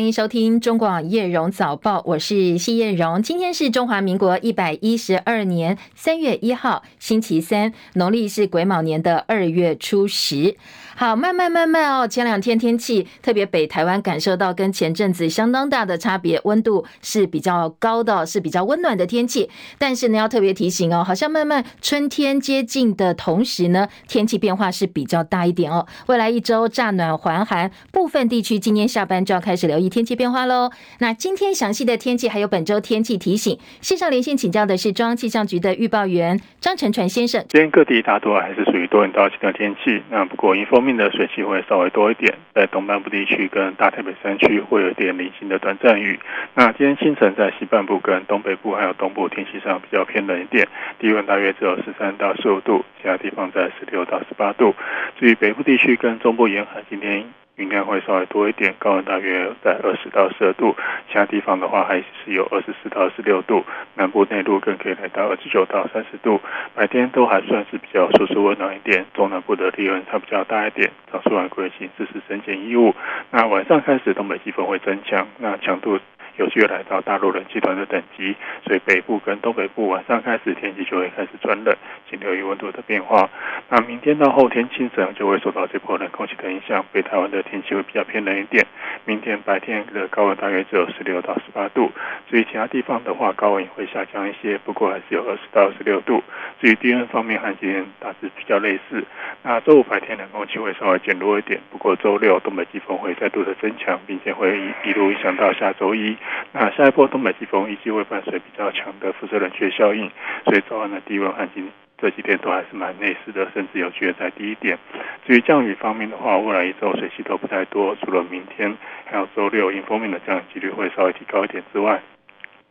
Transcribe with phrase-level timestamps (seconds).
[0.00, 3.22] 欢迎收听中广叶荣早报，我是谢叶荣。
[3.22, 10.56] 今天是中华民国一百一十二年三月一号，星期三，农历是癸卯年的二月初十。
[11.00, 19.48] 好，慢慢慢慢哦，前两天天气特别北台湾感受到跟前阵子相当大的差别，温度是比较高的，是比较温暖的天气。
[19.78, 25.86] 但是呢，要特别提醒哦，好像慢慢春天接近的同时呢，天气变化是比较大一点哦。
[26.08, 30.70] 未来一周乍暖还寒，部分地区今天下班就要开始留意天气变化喽。
[30.98, 37.42] 那今天详细的天气还有本周天气提醒，线上连线请教的是中央气象局的预报员张成传先生。
[37.48, 40.89] 今天各地大多还是属于多云到晴的天气，那不过迎风面。
[40.96, 46.18] 的水汽会稍微多一点，在东半部地区跟大台北山区会有一点零星的短暂雨。
[46.54, 50.66] 那今天清晨在西半部跟东北部还有东部天气上比较偏冷一点，
[50.98, 54.74] 低温大约只有十三到十五度，其他地方在十六到十八度。
[55.18, 57.24] 至于北部地区跟中部沿海，今天。
[57.60, 60.74] 应该会稍微多一点，高温大约在二十到十二度，
[61.08, 66.40] 其他地方的话还是有二十四到二十六度，南部内陆更可以来到二十九到三十度，
[66.74, 72.94] 白天都还算是比较舒适温暖一点，中南部的低温差比较大一点，早出晚归请自携身兼衣物。
[73.30, 75.98] 那晚上开始东北季风会增强，那强度。
[76.36, 81.76] 有机会来到大陆冷气团的等级，所以北部跟东北部晚上开始天气就会开始转冷，
[82.08, 83.28] 请留意温度的变化。
[83.68, 88.64] 那明天到后天清晨就会受到这波冷空气的影响，北台湾的天气会比较偏冷一点。
[89.04, 91.90] 明天白天的高温大约只有十六到十八度，
[92.30, 96.22] 至于其他地方的话，高温也会下降一些，不过还是有二十到二十六度。
[96.60, 99.02] 至于低温方面，和今天大致比较类似。
[99.42, 106.16] 那周五白天冷空气会稍微减弱一点，不过周六东北季风会再度的增强，并且会一一路影响到下周一。
[106.52, 110.10] 那下一波东北季风预计会伴随比较强的辐射冷却效应，
[110.44, 114.78] 所以早晚的低温和今这几天都还是蛮类似的，甚至有机会再低一点。
[115.26, 122.00] 至于降雨方面的话，未来一周水汽都不太多，除了明天还有周六迎风面的降雨几率会稍微提高一点之外。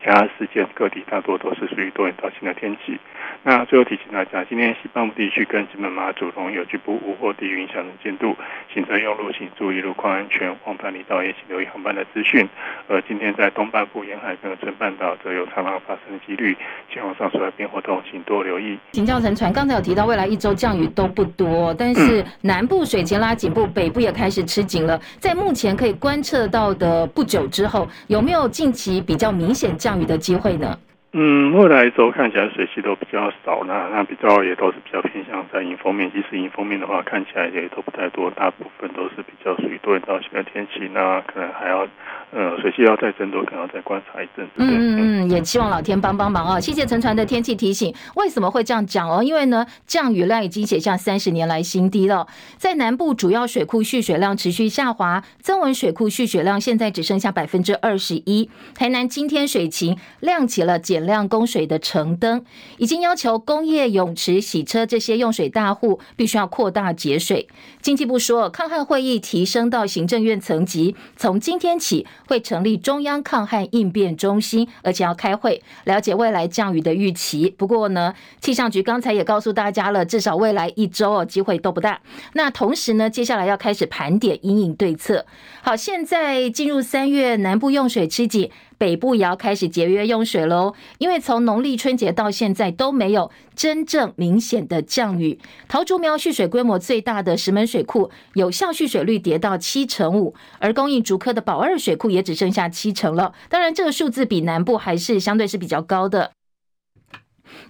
[0.02, 2.98] 其他时间各地大多都是属于多云到晴的天气。
[3.44, 8.36] 那最后提醒大家，今天西半部地区跟金门马祖龙有局部雾或低云影响能见度，
[8.74, 12.48] 行车用路请注意路况安全，往返离岛也请留意航班的资讯。
[12.88, 16.56] 而今天在东半部沿海跟中半岛则有长浪发生的几率，
[16.92, 18.78] 前往上述海边活动请多留意。
[18.94, 25.00] 请教陈船，刚才有提到未来一周降雨都不多，但是南部水情拉紧部，北部也开始吃紧了。
[25.20, 29.89] 在目前可以观测到的不久之后，有没有近期比较明显降？
[29.90, 30.78] 降雨的机会呢？
[31.14, 36.12] 嗯，未来一周看起来水汽都比较少，那那比较也都是比较偏向在迎风面。
[36.12, 40.88] 即使迎风面的话，看起来也都不太多，大部分都是比较属于多云到晴的天气。
[40.94, 41.88] 那可能还要。
[42.32, 44.52] 呃，水汽要再增多，可能要再观察一阵子。
[44.58, 46.60] 嗯嗯，也希望老天帮帮忙啊！
[46.60, 47.92] 谢谢陈传的天气提醒。
[48.16, 49.24] 为什么会这样讲哦？
[49.24, 52.28] 因为呢，降雨量已经写下三十年来新低了。
[52.56, 58.48] 在南部主要水库蓄水量持续下滑，增文水库蓄水量现在只剩下百分之二十一。
[58.76, 62.46] 台南今天水情亮起了减量供水的橙灯，
[62.78, 67.48] 已经要求工业泳池、洗车这些用水大户必须要扩大节水。
[67.82, 72.06] 经济部说，抗旱会议提升到行政院层级，从今天起。
[72.30, 77.50] 会成立中央抗旱应变中心，而且要开会了解未来降雨的预期。
[77.58, 82.00] 不过呢，气象局刚才也告诉大家了，至少未来一周哦，机会都不大。
[82.34, 85.26] 那同时呢，接下来要开始盘点阴影对策。
[85.64, 88.52] 好，现在进入三月，南部用水吃紧。
[88.80, 95.38] 北部也要开始节约用水喽，因为从农历春节到现在都没有真正明显的降雨。
[95.68, 103.34] 桃竹苗蓄水规模最大的石门水库有效蓄水率跌到七成五，而供应竹科的宝二水库也只剩下七成了。
[103.50, 106.32] 当然，这个数字比南部还是相对是比较高的。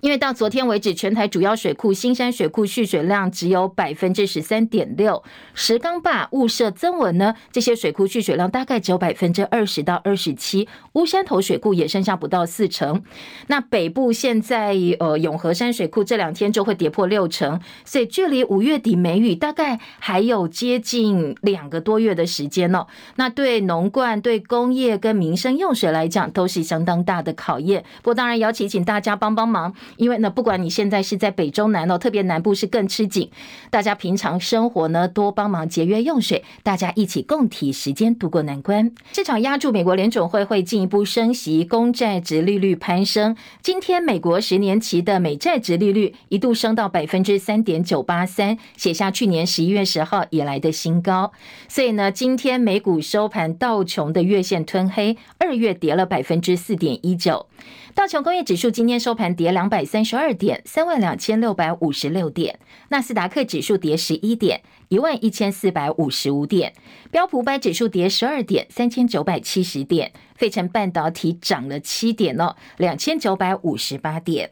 [0.02, 5.24] 因为到昨天为止，全台主要水库新山水库蓄水量只有百分之十三点六，
[5.54, 13.04] 石冈坝、雾社、曾文呢，这些水库蓄水量大概只有百分之二十到二十七，乌山头水库也剩下不到四成。
[13.48, 22.88] 那北部现在呃永和山水库这两天就会跌破六成，所以距离五月底梅雨大概还有接近两个多月的时间、哦。
[23.16, 27.84] 那对农灌、对工业跟民生用水来讲都是相当大的考验。
[27.98, 29.69] 不过当然邀请请大家帮帮忙。
[29.98, 33.30] 因为呢，不管你现在是在北中南哦，特别南部是更吃紧，
[33.70, 38.92] 大家平常生活呢多帮忙节约用水，大家一起共体时间度过难关。
[39.14, 43.36] 市场压住美国联准会会进一步升息，公债殖利率攀升。
[43.62, 51.32] 今天美国十年期的美债殖利率一度升到百分之三点九八三，写下去年十一月十号以来的新高。
[51.68, 57.46] 所以呢，今天美股收盘道琼的月线吞黑，二月跌了百分之四点一九。
[57.94, 59.59] 道琼工业指数今天收盘跌两。
[59.60, 62.58] 两百三十二点，三万两千六百五十六点。
[62.92, 66.74] 纳斯达克指数跌十一点，一万一千四百五十五点。
[67.12, 70.14] 标普百指数跌十二点，三千九百七十点。
[70.36, 74.52] 费城半导体涨了七点哦，两千九百五十八点。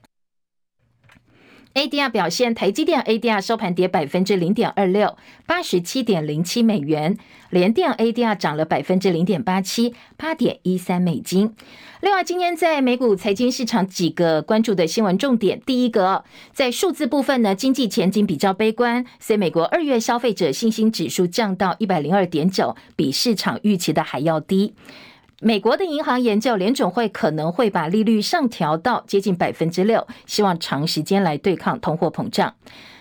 [1.77, 5.15] ADR 表现，台积电 ADR 收盘跌百分之零点二六，
[5.45, 7.15] 八十七点零七美元。
[7.51, 11.53] 联电 ADR 涨了百分之零点八七，八点一三美金。
[12.01, 24.73] 另外，今天在美股财经市场几个关注的新闻重点，第一个在数字部分呢，经济前景比较悲观，所以美国二月消费者信心指数降到一百零二点九，比市场预期的还要低。
[25.39, 32.55] 美国的银行研究，联准会可能会把利率上调到接近百分之六，希望长时间来对抗通货膨胀。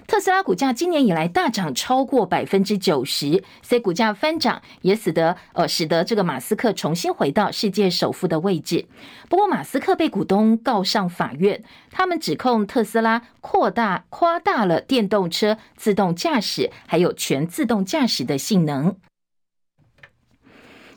[0.06, 8.86] 特斯拉股价今年以来大涨超过百分之九十，所以股价翻涨也使得呃使得这个马斯克重新回到世界首富的位置。
[9.30, 18.94] 不过，马斯克被股东告上法院，他们指控特斯拉扩大夸大了电动车自动驾驶还有全自动驾驶的性能。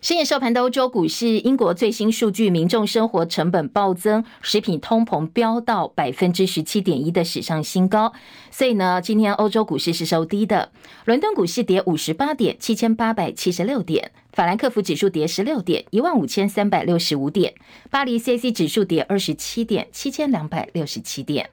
[0.02, 8.14] 深夜收盘的欧洲股市，英国最新数据，民众生活成本暴增，食品通膨飙到百分之十七点一的史上新高。
[8.50, 10.72] 所以呢，今天欧洲股市是收低的。
[11.04, 17.52] 伦敦股市跌五十八点，七千八百七十六点；法兰克福指数跌十六点，一万五千三百六十五点；
[17.90, 21.50] 巴黎 c c 指数跌二十七点，七千两百六十七点。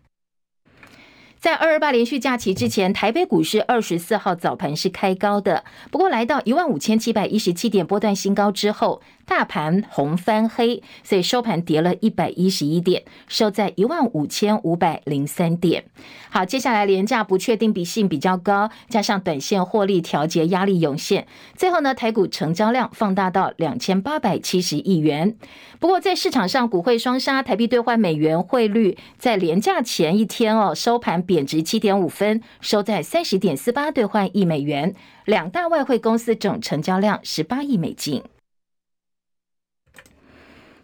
[1.39, 15.85] 在二二八连续假期之前，台北股市二十四号早盘是开高的，不过来到一万五千七百一十七点波段新高之后，大盘红翻黑，所以收盘跌了一百一十一点，收在一万五千五百零三点。
[16.31, 21.27] 好，接下来连价不确定比性比较高，加上短线获利调节压力涌现，
[21.57, 25.37] 最后呢，台股成交量放大到两千八百七十亿元。
[25.81, 34.95] 不过在市场上，股汇双杀，台币兑换美元汇率在连价前一天哦，收盘贬值七点五分，收在三十点四八兑换一美元。
[35.25, 38.23] 两大外汇公司总成交量十八亿美金。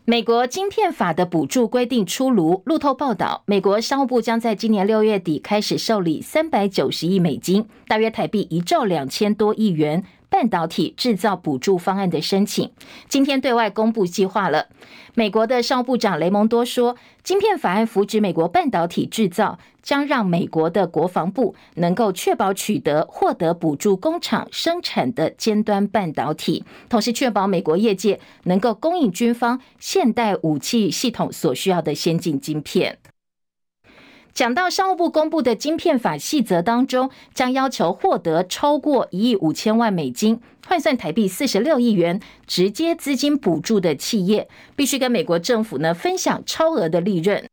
[0.05, 2.61] 美国晶片法的补助规定出炉。
[2.67, 10.03] 路透报道，美国商务部将在今年六月底开始受理三百九十亿美金，大约台币一兆两千多亿元。
[10.33, 12.71] 半导体制造补助方案的申请，
[13.07, 14.69] 今天对外公布计划了。
[15.13, 32.97] 美国的商务部长雷蒙多说，晶片法案扶植美国半导体制造，将让美国的国防部能够确保取得获得补助工厂生产的尖端半导体，同时确保美国业界能够供应军方现代武器系统所需要的先进晶片。
[34.35, 47.45] 讲到商务部公布的晶片法细则当中，将要求获得超过一亿五千万美金，换算台币四十六亿元直接资金补助的企业，必须跟美国政府呢分享超额的利润。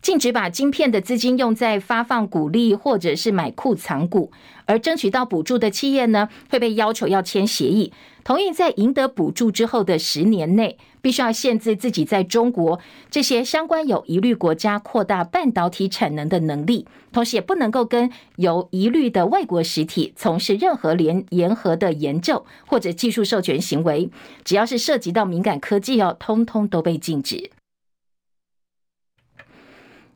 [0.00, 4.32] 禁止把晶片的资金用在发放股利或者是买库藏股，
[4.66, 7.92] 而争取到补助的企业呢，会被要求要签协议，
[8.24, 24.08] 同意在赢得补助之后的十年内，必须要限制自己在中国这些相关有疑虑国家扩大半导体产能的能力，同时也不能够跟有疑虑的外国实体从事任何联联合的研究或者技术授权行为，
[24.44, 27.50] 只要是涉及到敏感科技哦，通通都被禁止。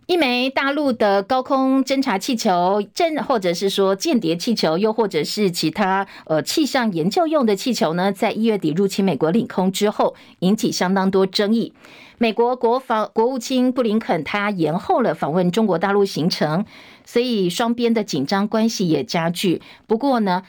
[0.06, 11.72] 一枚大陆的高空侦察气球，侦或者是说间谍气球，又或者是其他呃气象研究用的气球呢，在一月底入侵美国领空之后，引起相当多争议。
[12.18, 16.64] 美国国防国务卿布林肯他延后了访问中国大陆行程，
[17.04, 19.60] 所以双边的紧张关系也加剧。
[19.88, 20.44] 不过呢，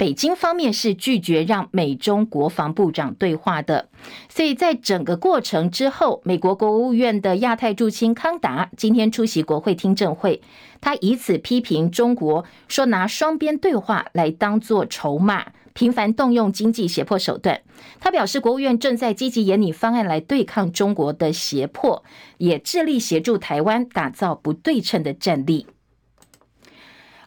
[0.00, 3.90] 北京方面是拒绝让美中国防部长对话的，
[4.30, 10.40] 所以在整个过程之后，美国国务院的亚太驻青康达今天出席国会听证会，
[10.80, 17.60] 他以此批评中国，说拿双边对话来当作筹码，频繁动用经济胁迫手段。
[18.00, 22.02] 他表示，国务院正在积极研拟方案来对抗中国的胁迫，
[22.38, 25.66] 也致力协助台湾打造不对称的战力。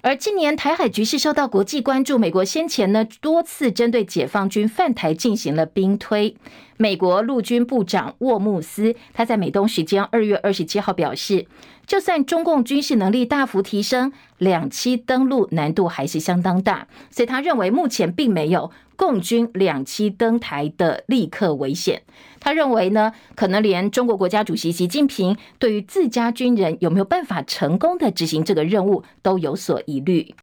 [0.03, 6.35] 而近年台海局势受到国际关注，美国先前呢多次针对解放军犯台进行了兵推。
[6.75, 11.47] 美国陆军部长沃姆斯他在美东时间二月二十七号表示，
[11.87, 22.03] 就算中共军事能力大幅提升，两栖登陆难度还是相当大，所以他认为目前并没有共军两栖登台的立刻危险。
[22.39, 30.35] 他认为呢，可能连中国国家主席习近平对于自家军人有没有办法成功的执行这个任务都有所疑虑。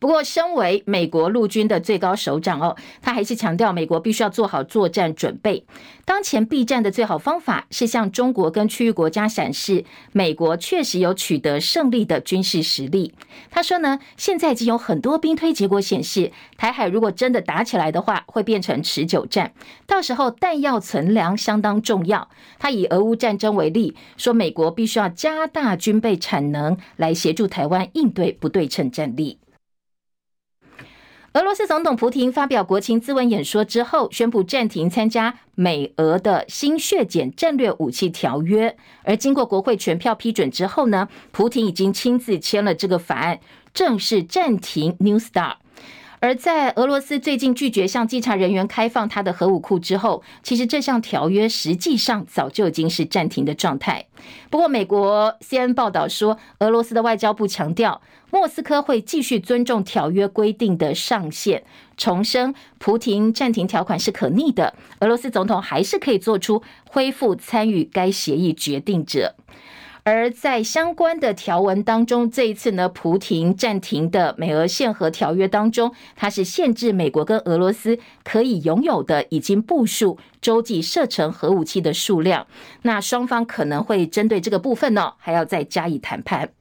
[0.00, 5.64] 不过，身为美国陆军的最高首长哦，他还是强调美国必须要做好作战准备。
[6.04, 13.12] 当前避战的最好方法是向中国跟区域国家展示美国确实有取得胜利的军事实力。
[13.50, 19.52] 他说呢，现在已经有很多兵推结果显示，台海如果真的打起来的话，会变成持久战，
[19.86, 22.28] 到时候弹药存粮相当重要。
[22.58, 29.38] 他以俄乌战争为例，说美国必须要加大军备产能来协助台湾应对不对称战力。
[31.38, 38.76] 俄罗斯总统普廷发表国情咨文演说之后，宣布暂停参加美俄的新削减战略武器条约。
[39.04, 43.38] 而经过国会全票批准之后呢，普廷已经亲自签了这个法案，
[43.72, 45.52] 正式暂停 New Star。
[46.20, 54.06] 而在俄罗斯最近拒绝向稽查人员开放他的核武库之后，其实这项条约实际上早就已经是暂停的状态。
[54.50, 61.62] 不过，美国 CNN 报道说，俄罗斯的外交部强调，莫斯科会继续尊重条约规定的上限，
[61.96, 69.34] 重申普廷暂停条款是可逆的，俄罗斯总统还是可以做出恢复参与该协议决定者。
[70.10, 82.46] 而在相关的条文当中，这一次呢，普亭暂停的美俄限核条约当中，它是限制美国跟俄罗斯可以拥有的已经部署洲际射程核武器的数量。
[82.80, 86.52] 那双方可能会针对这个部分呢，还要再加以谈判。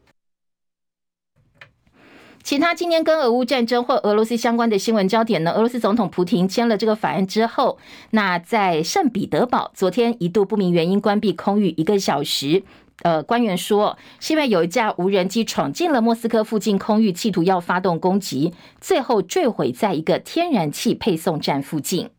[2.44, 7.78] 其他今年跟俄乌战争或俄罗斯相关的新闻焦点呢，俄罗斯总统普亭签了这个法案之后，
[8.12, 12.64] 那在圣彼得堡昨天一度不明原因关闭空域一个小时。
[13.04, 22.10] 呃，官员说，是因为有一架无人机闯进了莫斯科附近空域，企图要发动攻击，最后坠毁在一个天然气配送站附近。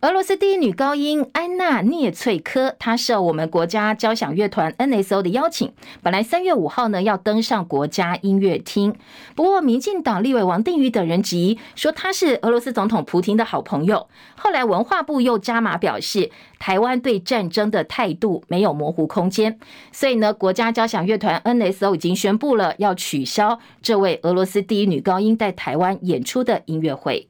[0.00, 5.72] 俄罗斯第一女高音安娜聂翠科，她受我们国家交响乐团 NSO 的邀请，
[6.04, 8.94] 本来三月五号呢要登上国家音乐厅。
[9.34, 14.06] 不过，民进党立委王定宇等人质疑说她是俄罗斯总统普京的好朋友。
[14.36, 19.58] 后来文化部又加码表示，台湾对战争的态度没有模糊空间。
[19.90, 27.26] 所以呢，国家交响乐团 NSO 已经宣布了要取消这位俄罗斯第一女高音在台湾演出的音乐会。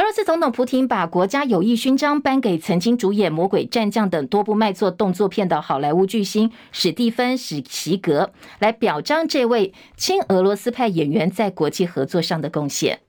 [0.00, 13.00] 俄罗斯总统普廷把国家友谊勋章颁给曾经主演《魔鬼战将》等多部卖座动作片的好莱坞巨星史蒂芬史奇格，来表彰这位亲俄罗斯派演员在国际合作上的贡献。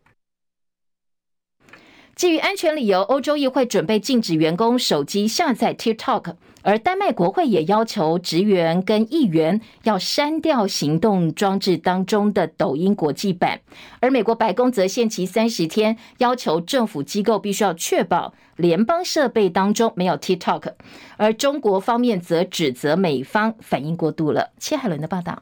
[2.22, 6.36] 基于安全理由，欧洲议会准备禁止员工手机下载 TikTok。
[6.62, 13.62] 而丹麦国会也要求职员跟议员要删掉行动装置当中的抖音国际版，
[14.00, 20.74] 而美国白宫则限期三十天，要求政府机构必须要确保联邦设备当中没有 TikTok，
[21.18, 24.52] 而中国方面则指责美方反应过度了。
[24.60, 25.42] 切海伦的报道。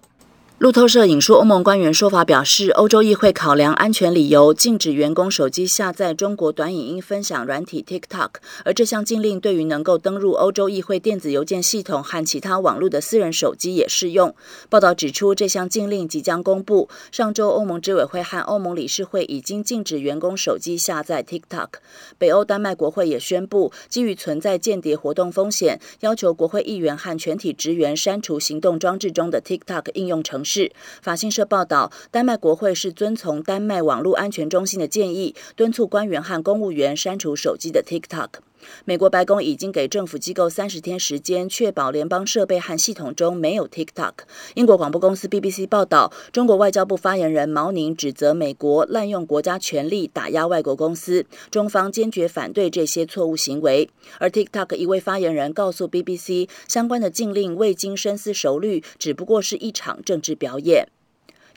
[0.60, 8.32] 路透社引述欧盟官员说法表示，欧洲议会考量安全理由，禁止员工手机下载中国短影音分享软体 TikTok。
[8.66, 14.36] 而这项禁令对于能够登入欧洲议会电子邮件系统和其他网络的私人手机也适用。
[14.70, 16.90] 报道指出，这项禁令即将公布。
[17.10, 21.70] 上周，欧盟执委会和欧盟理事会已经禁止员工手机下载 TikTok。
[22.18, 30.49] 北欧丹麦国会也宣布，基于存在间谍活动风险，要求国会议员和全体职员删除行动装置中的 TikTok 应用程式。
[30.50, 38.49] 是法新社报道，丹麦国会是遵从丹麦网络安全中心的建议，敦促官员和公务员删除手机的 TikTok。
[38.86, 44.14] 美国白宫已经给政府机构三十天时间，确保联邦设备和系统中没有 TikTok。
[44.56, 53.90] 英国广播公司 BBC 报道，中国外交部发言人毛宁指责美国滥用国家权力打压外国公司，中方坚决反对这些错误行为。
[54.18, 60.88] 而 TikTok 一位发言人告诉 BBC，相关的禁令未经深思熟虑，只不过是一场政治表演。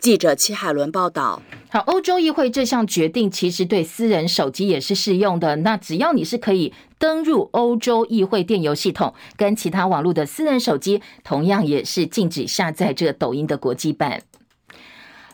[0.02, 1.40] 记者齐海伦报道。
[1.70, 5.54] 好，欧洲议会这项决定其实对私人手机也是适用的。
[5.56, 14.20] 那只要你是可以登入欧洲议会电邮系统跟其他网络的私人手机，同样也是禁止下载这个抖音的国际版。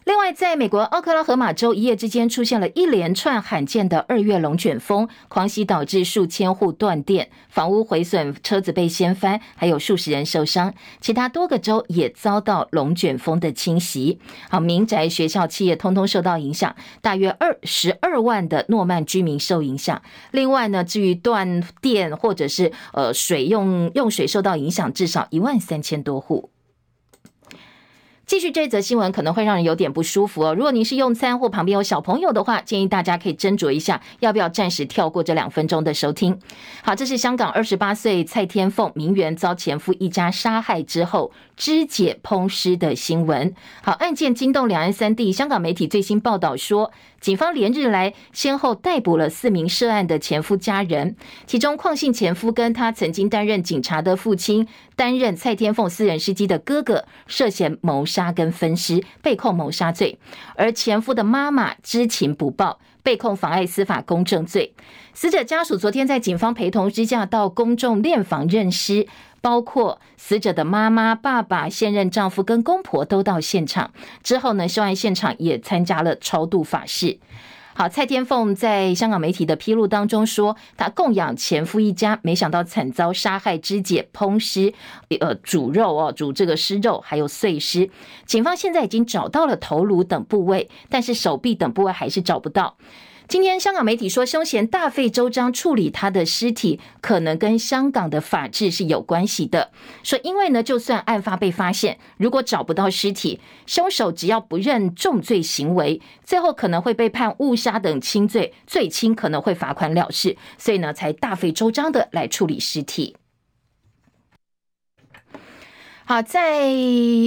[0.09, 10.73] 另外，在美国奥克拉荷马州，一夜之间出现了一连串罕见的二月龙卷风，狂袭导致数千户断电、房屋毁损、车子被掀翻，还有数十人受伤。
[11.03, 14.19] 其他多个州也遭到龙卷风的侵袭。
[14.49, 20.01] 好，民宅、学校、企业通通受到影响，大约二十二万的诺曼居民受影响。
[20.31, 26.49] 另外呢，至于断电或者是呃水用用水受到影响，至少一万三千多户。
[28.29, 30.55] 继续这则新闻可能会让人有点不舒服哦。
[30.55, 36.39] 如果您是用餐或旁边有小朋友的话，建议大家可以斟酌一下，要不要暂时跳过这两分钟的收听。
[36.83, 43.55] 好，这是香港二十八岁蔡天凤名媛遭前夫一家杀害之后肢解烹尸的新闻。
[43.83, 58.29] 好，案件惊动两岸三地，香港媒体最新报道说，警方连日来先后逮捕了四名涉案的前夫家人，其中邝姓前夫跟他曾经担任警察的父亲，担任蔡天凤私人司机的哥哥，涉嫌谋杀。
[58.39, 60.17] 跟分尸，被控谋杀罪，
[60.55, 64.75] 而前夫的妈妈知情不报，被控妨碍司法公正罪。
[65.15, 69.09] 死者家属昨天在警方陪同之下到公众殓房认尸，
[69.41, 73.93] 包括死者的妈妈、爸爸、现任丈夫跟公婆都到现场。
[74.23, 77.19] 之后呢，凶案现场也参加了超度法事。
[77.79, 84.75] 好，蔡天凤在香港媒体的披露当中说，她供养前夫一家，没想到惨遭杀害、肢解、烹尸，
[85.21, 87.89] 呃，煮肉哦，煮这个尸肉，还有碎尸。
[88.27, 92.77] 警方现在已经找到了头颅等部位，但是手臂等部位还是找不到。
[93.29, 99.71] 今天香港媒体说，凶嫌大费周章处理他的尸体，可能跟香港的法治是有关系的。
[100.03, 110.35] 说因为呢，就算案发被发现，如果找不到尸体，凶手只要不认重罪行为，最后可能会被判误杀等轻罪，最轻可能会罚款了事。
[110.57, 113.15] 所以呢，才大费周章的来处理尸体。
[116.09, 116.63] 好，在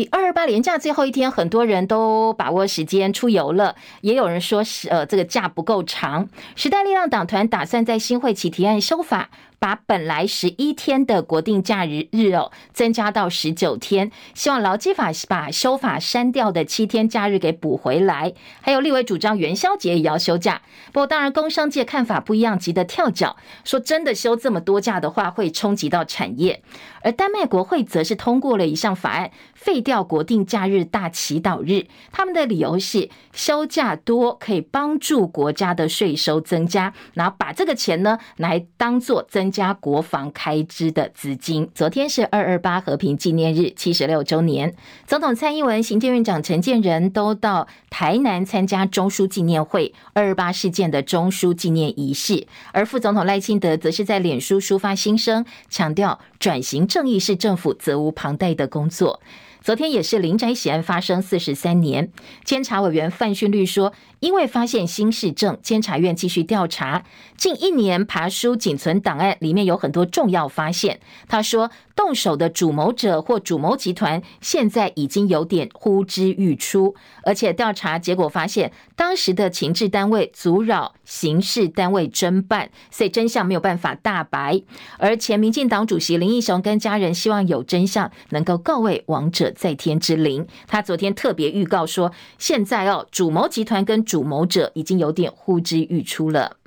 [0.09, 6.27] 二二八连假最后一天，很多人都把握时间出游了，也有人说是呃这个假不够长。
[6.55, 9.29] 时代力量党团打算在新会期提案修法。
[9.61, 18.33] 把本来十一天的国定假日日哦，增加到十九天，希望劳基法把修法删掉的七天假日给补回来。
[18.61, 26.63] 还有立委主张元宵节也要休假，不过当然工商界看法不一样，急得跳脚，说真的休这么多假的话，会冲击到产业。
[27.03, 39.50] 而丹麦国会则是通过了一项法案，废掉国定假日大祈祷日，他们的理由是休假多可以帮助国家的税收增加，然后把这个钱呢来当做增。
[39.51, 41.69] 加国防开支的资金。
[41.75, 44.73] 昨天是二二八和平纪念日七十六周年，
[45.05, 59.19] 总统蔡英文、行政院长陈建仁都到台南参加中枢纪念会二二八事件的中枢纪念仪式，而副总统赖清德则是在脸书抒发心声，强调转型正义是政府责无旁贷的工作。
[59.63, 62.11] 昨天也是林宅血案发生四十三年，
[62.43, 67.03] 监察委员范训律说，因为发现新事证，监察院继续调查。
[67.37, 70.99] 近一年爬书仅存档案里面有很多重要发现。
[71.27, 84.59] 他说，动手的主谋者或主谋集团现在已经有点呼之欲出，而且调查结果发现，当时的情治单位阻扰刑事单位侦办，所以真相没有办法大白。
[84.97, 90.47] 而前民进党主席林义雄跟家人希望有真相能够告慰亡者在天之灵。
[90.67, 96.57] 他昨天特别预告说，现在哦，主谋集团跟主谋者已经有点呼之欲出了。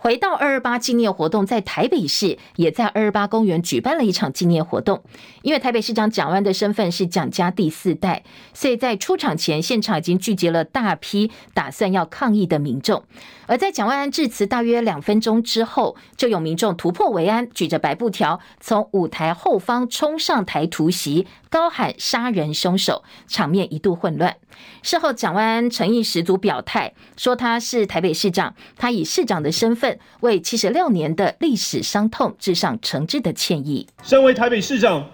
[0.00, 5.02] 回到二二八纪念活动，在台北市也在二二八公园举办了一场纪念活动。
[5.42, 8.22] 因为台北市长蒋万的身份是蒋家第四代，
[8.54, 13.02] 所以在出场前，现场已经聚集了大批打算要抗议的民众。
[13.48, 24.36] 而在蒋万安致辞大约两分钟之后，就有民众突破围安，举着白布条从舞台后方冲上台突袭，高喊“杀人凶手”，场面一度混乱。
[24.82, 33.86] 事后，蒋万安诚意十足表态，说他是台北市长，他以市长的身份为七十六年的历史伤痛致上诚挚的歉意。
[34.02, 35.06] 身为台北市长，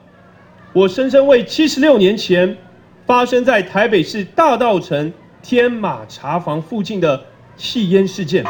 [0.72, 2.56] 我深深为七十六年前
[3.06, 7.24] 发生在台北市大道城天马茶房附近的
[7.56, 8.44] 弃烟事件，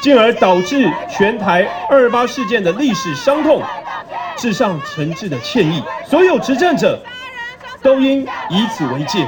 [0.00, 3.60] 进而导致全台二八事件的历史伤痛
[4.42, 5.80] 致上诚挚的歉意。
[6.04, 7.00] 所有执政者
[7.80, 9.24] 都应以此为戒。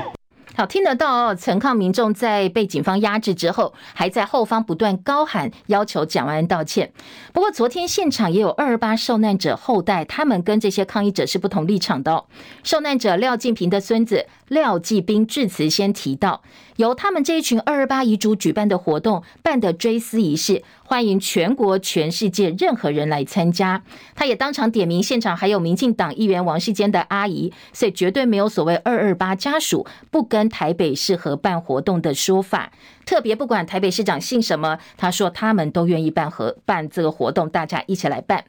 [0.57, 6.92] 好，听得到哦，陈抗民众在被警方压制之后，还在后方不断高喊，要求蒋万安道歉。
[7.33, 12.24] 不过，昨天现场也有二二八受难者后代，他们跟这些抗议者是不同立场的。
[12.64, 16.42] 受难者廖敬平的孙子廖继兵致辞先提到，
[16.77, 20.62] 由他们这一群二二八遗族举办的活动办的追思仪式。
[20.94, 23.83] 欢迎全国、全世界任何人来参加。
[24.14, 32.70] 他也当场点名，现场还有民进党议员王世坚的阿姨，所以绝对没有所谓“二二八家属不跟台北市合办活动”的说法。
[33.04, 38.44] 特别不管台北市长姓什么，他说他们都愿意办合办这个活动，大家一起来办。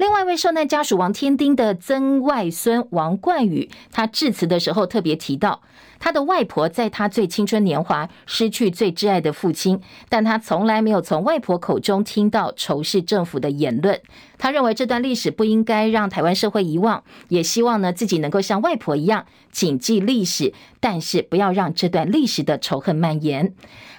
[0.00, 5.60] 另外一位受难家属王天丁的曾外孙王冠宇，他致辞的时候特别提到。
[5.98, 14.00] 他的外婆在他最青春年华失去最挚爱的父亲，但他从来没有从外婆口中听到仇视政府的言论。
[14.38, 23.52] 他认为这段历史不应该让台湾社会遗忘，也希望呢自己能够像外婆一样谨记历史，但是不要让这段历史的仇恨蔓延。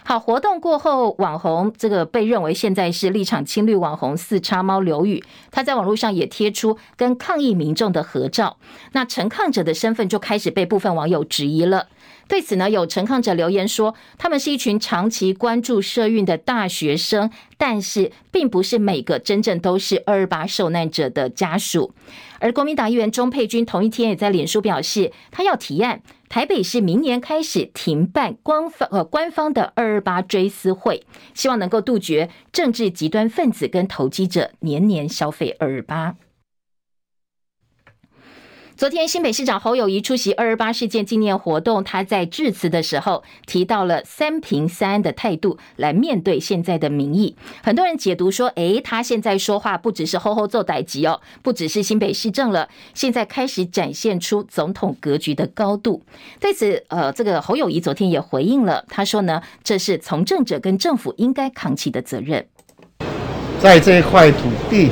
[0.04, 8.58] 好，活动过后，网红这个被认为现在是立场青绿网红四叉猫刘宇，他在网络上也贴出跟抗议民众的合照，
[8.94, 11.88] 那陈抗者的身份就开始被部分网友质疑了。
[12.32, 21.94] 对此呢，有陈抗者留言说，他们是一群长期关注社运的大学生，但是并不是每个真正都是二二八受难者的家属。
[22.40, 36.16] 而国民党议员钟佩君同一天也在脸书表示，他要提案台北市明年开始停办官方呃官方的二二八追思会，希望能够杜绝政治极端分子跟投机者年年消费二二八。
[38.82, 47.36] 昨天，新北市长侯友宜出席二二八事件纪念活动，他在致辞的时候提到了三平三的态度来面对现在的民意。
[47.62, 56.02] 很多人解读说，诶，他现在说话不只是吼吼做代志哦，不只是新北市政了，现在开始展现出总统格局的高度。
[56.40, 62.48] 对此，呃，这个侯友宜昨天也回应了，他说呢，这是从政者跟政府应该扛起的责任。
[63.60, 64.90] 在这一块土地，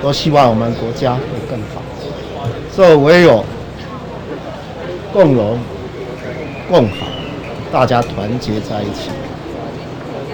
[0.00, 1.81] 都希望我们国家会更好。
[2.74, 3.44] 所以唯有
[5.12, 5.58] 共荣
[6.70, 7.06] 共好，
[7.70, 9.10] 大家团结在一起。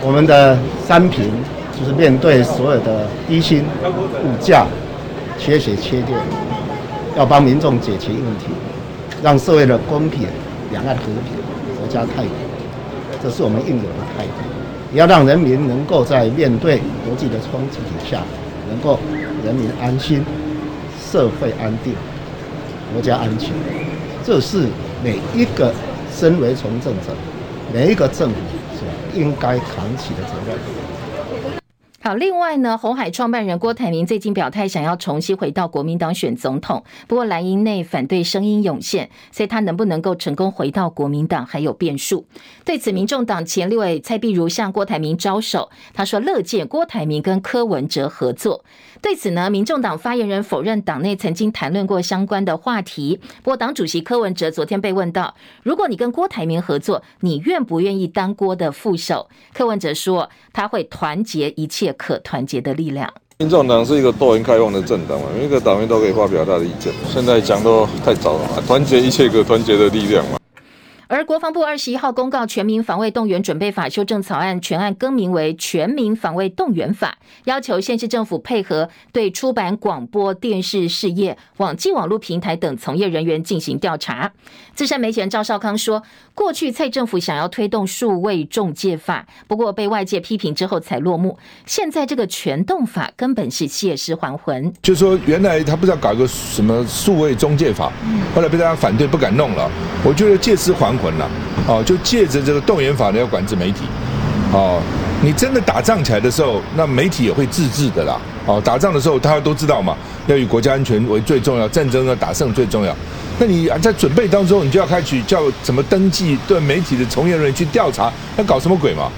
[0.01, 1.29] 我们的三平
[1.77, 4.67] 就是面对所有的低薪、物价、
[5.37, 6.17] 缺血缺电，
[7.17, 8.47] 要帮民众解决问题，
[9.21, 10.29] 让社会的公平、
[10.71, 11.35] 两岸和平、
[11.77, 12.31] 国家太平，
[13.21, 14.33] 这是我们应有的态度。
[14.93, 18.23] 也要让人民能够在面对国际的冲击底下，
[18.71, 18.97] 能够
[19.45, 20.25] 人民安心，
[21.11, 21.95] 社会安定。
[22.93, 23.53] 国家安全，
[24.25, 24.67] 这是
[25.03, 25.73] 每一个
[26.15, 27.13] 身为从政者，
[27.73, 28.37] 每一个政府
[28.79, 30.59] 所应该扛起的责任。
[32.01, 36.85] 好，另外呢，红海创办人郭台铭最近表态，想要重新回到国民党选总统。
[37.09, 42.25] 不过蓝营内反对声音涌现，所以他能不能够成功回到国民党还有变数。
[42.65, 48.65] 对此，民众党前立委蔡壁如向郭台铭招手，他说乐见郭台铭跟柯文哲合作。
[49.03, 53.19] 对此呢，民众党发言人否认党内曾经谈论过相关的话题。
[53.43, 55.35] 不过党主席柯文哲昨天被问到，
[55.65, 59.29] 如果你跟郭台铭合作，你愿不愿意当郭的副手？
[59.53, 61.88] 柯文哲说他会团结一切。
[61.95, 63.13] 可团结的力量。
[63.39, 66.93] 民众党是一个多元开放的政党嘛，每一个党员都可以发表他的意见。
[67.09, 70.39] 现在讲都太早了嘛，团结一切可团结的力量嘛。
[71.11, 84.31] 而国防部二十一号公告《全民防卫动员准备法》修正草案，全案更名为《全民防卫动员法》，要求县市政府配合对出版、广播电视事业、网际网络平台等从业人员进行调查。
[84.79, 86.01] 资深媒体人赵少康说，
[86.37, 91.37] 过去蔡政府想要推动数位中介法，不过被外界批评之后才落幕。
[91.67, 94.73] 现在这个全动法根本是借尸还魂。
[94.81, 97.93] 就说原来他不知道搞个什么数位中介法，
[98.33, 99.69] 后来被大家反对，不敢弄了。
[100.05, 101.29] 我觉得借尸还魂了，
[101.67, 103.81] 哦，就借着这个动员法呢，要管制媒体，
[104.53, 104.81] 哦，
[105.23, 109.95] 你真的打仗起来的时候，那媒体也会自治的啦，哦，打仗的时候大家都知道嘛，
[110.27, 112.97] 要以国家安全为最重要，战争要打胜最重要，
[113.39, 119.11] 那你在准备当中，你就要开始叫怎么登记对媒体的从业人员去调查，要搞什么鬼嘛，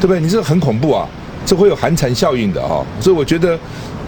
[0.00, 0.20] 对不对？
[0.20, 1.08] 你这很恐怖啊，
[1.44, 3.58] 这会有寒蝉效应的哈，所以我觉得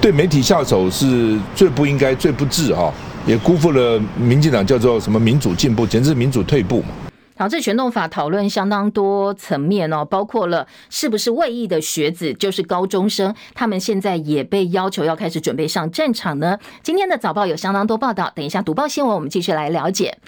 [0.01, 2.93] 对媒体下手是最不应该、最不智哈。
[3.27, 7.08] 也辜负了民进党叫做什么民主进步，简直是民主退步嘛。
[7.39, 16.59] 好，这全动法讨论相当多层面哦，包括了是不是卫役的学子，就是高中生，他们现在也被要求要开始准备上战场呢。
[16.83, 20.19] 今天的早报有相当多报道，等一下读报新闻，我们继续来了解。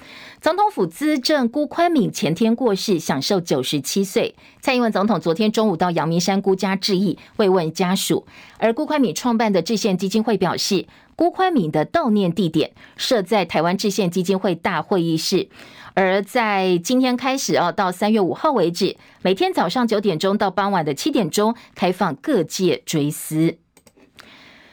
[0.41, 4.37] 总统府资政辜宽敏前天过世，享寿九十七岁。
[4.61, 8.25] 蔡英文总统昨天中午到阳明山辜家致意，慰问家属。
[8.59, 10.87] 而辜宽敏创办的制宪基金会表示，
[11.21, 15.51] 辜宽敏的悼念地点设在台湾制宪基金会大会议室。
[15.93, 23.59] 而在今天开始哦，到三月五号为止，每天早上九点钟到傍晚的七点钟开放各界追思。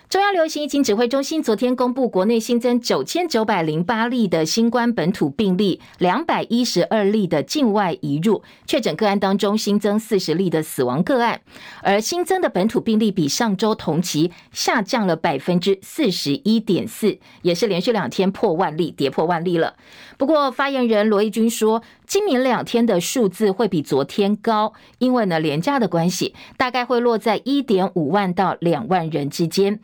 [0.10, 11.42] 中央流行疫情指挥中心昨天公布，国内新增九千九百零八例的新冠本土病例，两百一十二例的境外移入确诊个案当中，新增四十例的死亡个案，
[11.82, 19.76] 而新增的本土病例比上周同期下降了百分之四十一点四，也是连续两天破万例，跌破万例了。
[20.18, 29.80] 不过，发言人罗一军说，今明两天的数字会比昨天高，因为呢连价的关系，大概会落在一点五万到两万人之间。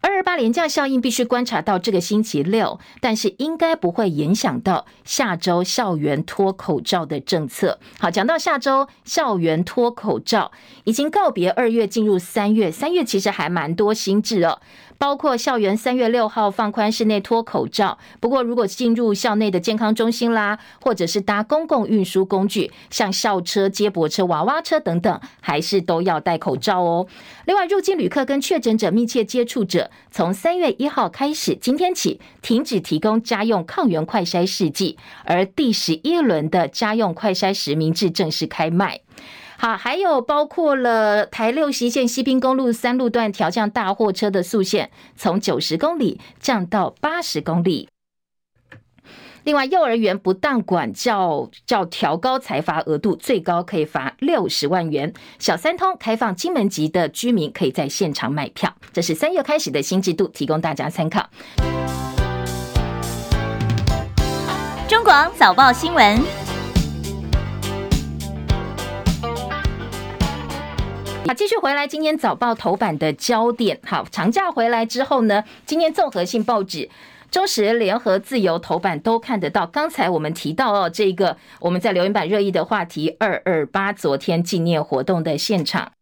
[0.00, 7.78] 二二八连价效应必须观察到这个星期六，但是应该不会影响到下周校园脱口罩的政策。
[8.00, 10.50] 好，讲到下周校园脱口罩，
[10.82, 12.68] 已经告别二月，进入三月。
[12.68, 14.58] 三月其实还蛮多新制哦。
[15.02, 27.08] 包括校园三月六号放宽室内脱口罩，不过如果进入校内的健康中心啦，或者是搭公共运输工具，像校车、接驳车、娃娃车等等，还是都要戴口罩哦。
[27.46, 39.00] 另外，入境旅客跟确诊者密切接触者，从三月一号开始，今天起停止提供家用抗原快筛试剂，而第十一轮的家用快筛实名制正式开卖。
[39.64, 47.88] 好，还有包括了台六习线西滨公路三路段调降大货车的速限，从九十公里降到八十公里。
[49.44, 55.14] 另外，幼儿园不当管教叫调高裁罚额度，最高可以罚六十万元。
[55.38, 61.30] 小三通开放金门籍的居民可以在现场买票，这是三月开始的新制度，提供大家参考。
[64.88, 66.41] 中广早报新闻。
[71.24, 71.86] 好，继续回来。
[71.86, 76.90] 今天早报头版的焦点，好，长假回来之后呢，今天综合性报纸、
[77.30, 79.64] 中时、联合、自由头版都看得到。
[79.64, 85.92] 刚才我们提到哦，这个我们在留言板热议的话题，二二八昨天纪念活动的现场。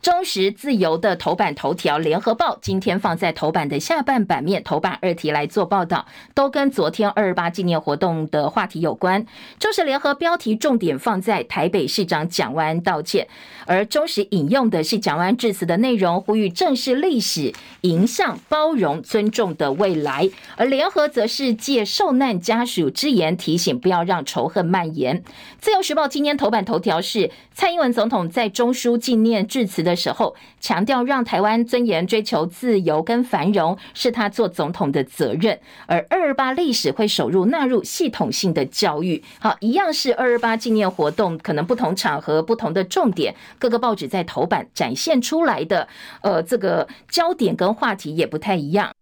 [0.00, 9.26] 中时自由的头版头条，联合报今天放在头版的下半版面，头版二题来做报道，都跟昨天二二八纪念活动的话题有关。
[9.58, 13.26] 中时联合标题重点放在台北市长蒋万安道歉，
[13.66, 20.30] 而中时引用的是蒋万安致辞的内容，呼吁正视历史，迎向包容尊重的未来。
[20.56, 25.24] 而联合则是借受难家属之言，提醒不要让仇恨蔓延。
[25.60, 39.22] 自由时报今天头版头条是蔡英文总统在中书纪念致辞的时候，强调让台湾尊严、追求自由跟繁荣是他做总统的责任，而二二八历史会首入纳入系统性的教育。
[39.40, 45.88] 好，一样是二二八纪念活动，可能不同场合、不同的重点，各个报纸在头版展现出来的，
[46.20, 48.97] 呃，这个焦点跟话题也不太一样。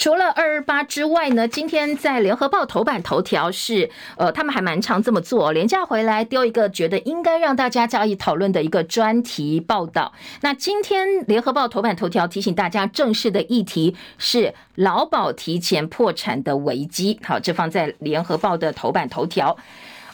[0.00, 10.14] 除了二二八之外呢，今天在联合报头版头条是，呃，他们还蛮常这么做，廉价回来丢一个觉得应该让大家加以讨论的一个专题报道。
[10.40, 17.20] 那今天联合报头版头条提醒大家，正式的议题是劳保提前破产的危机。
[17.22, 19.54] 好，这放在联合报的头版头条。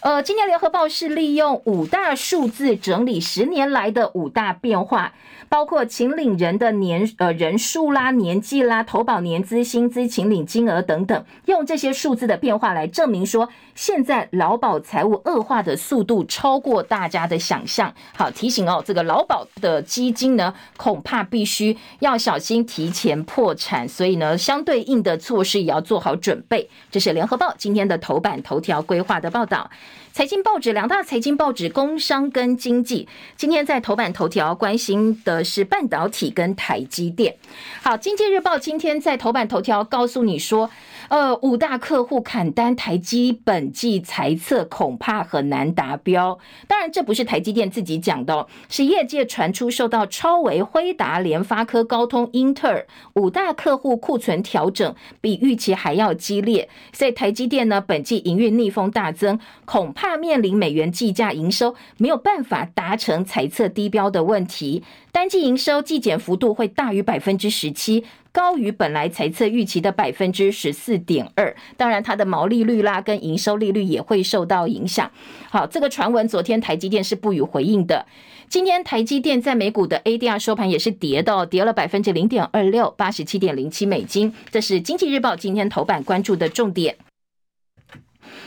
[0.07, 5.13] 呃，今年联合报是利用五大数字整理十年来的五大变化。
[5.49, 17.95] 包括请领人的年呃人数啦、年纪啦、投保年资、薪资、请领金额等等，用这些数字的变化来证明说，现在劳保财务恶化的速度超过大家的想象。
[18.17, 26.69] 好，提醒哦，这个劳保的基金呢，恐怕必须要小心提前破产，所以呢，相对应的措施也要做好准备。
[26.91, 29.71] 这是联合报今天的头版头条规划的报道。
[30.17, 37.37] 财经报纸两大财经报纸，工商跟经济，今天在头版头条关心的是半导体跟台积电。
[37.83, 40.71] 好，经济日报今天在头版头条告诉你说。
[41.09, 46.39] 呃，五大客户砍单，台积本季财测恐怕很难达标。
[46.67, 68.05] 当然，这不是台积电自己讲的哦，是业界传出受到超微、辉达、联发科、高通、英特尔五大客户库存调整比预期还要激烈，所以台积电呢，本季营运逆风大增，恐怕面临美元计价营收没有办法达成财测低标的问题，单季营收季减幅度会大于百分之十七。
[68.37, 75.11] 高于本来财测预期的百分之十四点二，当然它的毛利率啦跟营收利率也会受到影响。
[75.49, 78.05] 好，这个传闻昨天台积电是不予回应的。
[78.51, 84.31] 今天台积电在美股的 ADR 收盘也是跌的，跌了百分之零点二六，八十七点零七美金。
[84.51, 86.95] 这是经济日报今天头版关注的重点。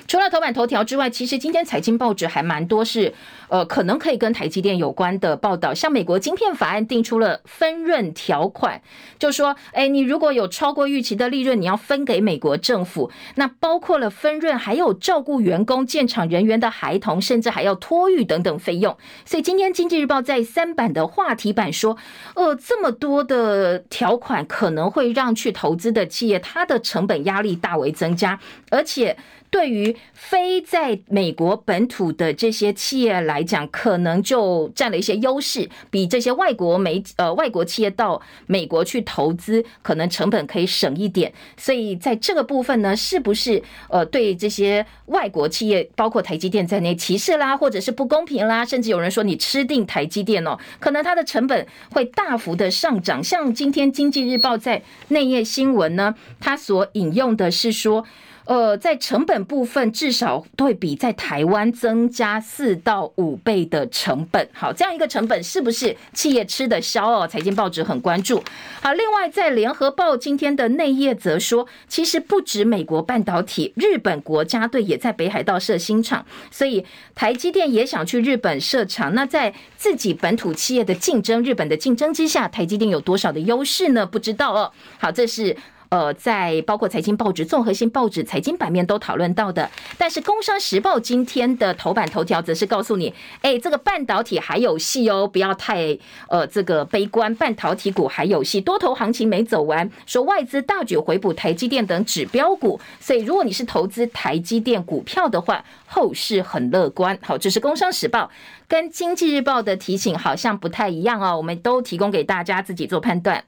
[0.10, 3.14] 除了头版头条之外，其实今天财经报纸还蛮多是，
[3.48, 5.72] 呃，可能可以跟台积电有关的报道。
[5.72, 8.82] 像美国晶片法案定出了分润条款，
[9.20, 13.12] 就说，哎，你如果有超过预期的利润，你要分给美国政府。
[13.36, 18.98] 那包括了分润，还有照顾员工、建厂人员的孩童，甚至还要托育等等费用。
[19.26, 21.96] 所以今天经济日报在三版的话题版说，
[22.34, 28.40] 呃，这么多的条款可能会让去投资的企业，它的成本压力大为增加，
[28.72, 29.16] 而且。
[29.52, 41.34] 对于非在美国本土的这些企业来讲，可能就占了一些优势，比这些外国媒呃外国企业到美国去投资，可能成本可以省一点。
[41.58, 53.24] 所以在这个部分呢，是不是呃对这些外国企业，包括台积电在内歧视啦，或者是不公平啦，甚至有人说你吃定台积电哦，可能它的成本会大幅的上涨。
[53.24, 58.06] 像今天经济日报在内页新闻呢，它所引用的是说。
[58.50, 64.50] 呃，在成本部分，至少会比在台湾增加四到五倍的成本。
[64.52, 67.28] 好，这样一个成本是不是企业吃得消哦？
[67.28, 68.44] 财经报纸很关注。
[68.82, 76.84] 好，另外在联合报今天的内页则说，其实不止美国半导体，日本国家队也在北海道设新厂，所以
[77.14, 79.14] 台积电也想去日本设厂。
[79.14, 84.08] 那在自己本土企业的竞争、日本的竞争之下，台积电有多少的优势呢？
[84.08, 84.72] 不知道哦。
[84.98, 85.56] 好，这是。
[85.90, 95.98] 呃，在包括财经报纸、综合性报纸、财经版面都讨论到的，但是《工商时报》今天的头版头条则是告诉你，哎，这个半导体还有戏哦，不要太
[96.28, 107.18] 呃这个悲观，半导体股还有戏，多头行情没走完，说外资大举回补台积电等指标股，所以如果你是投资台积电股票的话，后市很乐观。
[107.24, 108.26] 好，这是《工商时报》
[108.68, 113.44] 跟《经济日报》的提醒好像不太一样哦，我们都提供给大家自己做判断。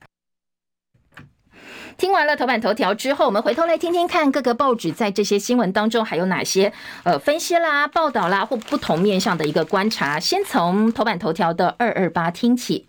[2.01, 10.19] 听完了头版头条之后，我们回头来听听看各个报纸在这些新闻当中还有哪些呃分析啦、报道啦或不同面向的一个观察。
[10.19, 12.87] 先从头版头条的二二八听起。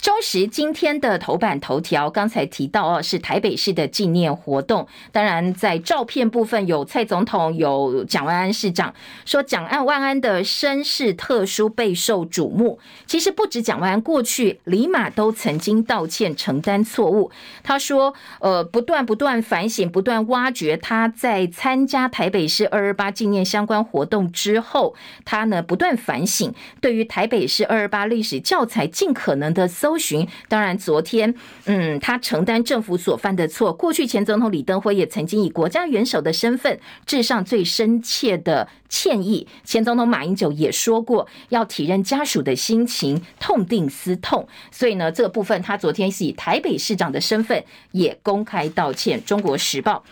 [0.00, 4.88] 中时今天的头版头条，刚才提到哦，是台北市的纪念活动。
[5.12, 8.94] 当然，在照片部分有蔡总统，有蒋万安市长，
[9.26, 12.78] 说蒋万安的身世特殊备受瞩目。
[13.06, 17.30] 其实不止蒋万安，过去李马都曾经道歉承担错误。
[17.62, 20.78] 他说，呃，不断不断反省，不断挖掘。
[20.78, 24.94] 他在参加台北市二二八纪念相关活动之后，
[25.26, 29.89] 他呢不断反省，对于台北市二二八历史教材，尽可能的搜。
[29.90, 33.72] 搜寻，当然，昨天，嗯，他承担政府所犯的错。
[33.72, 39.48] 过去前总统李登辉也曾经以国家元首的身份致上最深切的歉意。
[39.64, 44.46] 前总统马英九也说过，要体认家属的心情，痛定思痛。
[44.70, 49.20] 所以呢，这个部分他昨天是以台北市长的身份也公开道歉。
[49.24, 50.04] 中国时报，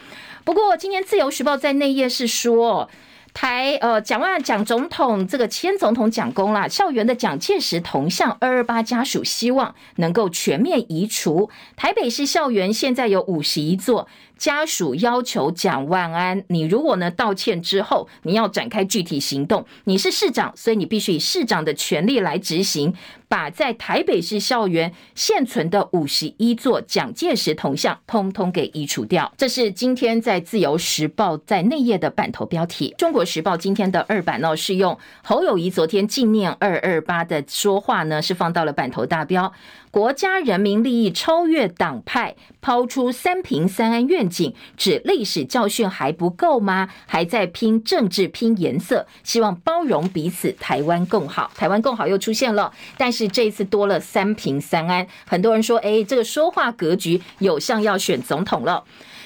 [0.43, 2.91] 不过今天自由时报在内页是说。
[3.35, 11.49] 台呃，蒋万蒋总统这个前总统蒋公啦，校园的蒋介石铜像二二八家属希望能够全面移除。
[11.77, 14.09] 台北市校园现在有五十一座。
[14.39, 19.67] 家属要求蒋万安，你如果呢道歉之后，你要展开具体行动。
[19.85, 22.95] 你是市长，所以你必须以市长的权力来执行，
[23.27, 29.31] 把在台北市校园现存的五十一座蒋介石铜像通通给移除掉。
[29.37, 32.95] 这是今天在自由时报在内页的版头标题。
[32.97, 39.53] 中国时报今天的二版呢，是用侯友宜昨天纪念二二八的说话呢，是放到了版头大标。
[39.91, 46.89] 国家人民利益超越党派，抛出三平三安愿景，指历史教训还不够吗？
[47.07, 51.51] 还在拼政治、拼颜色，希望包容彼此，台湾更好。
[51.57, 58.85] 台湾更好又出现了，但是这一次多了三平三安，很多人说，哎，这个说话格局有像要选总统了。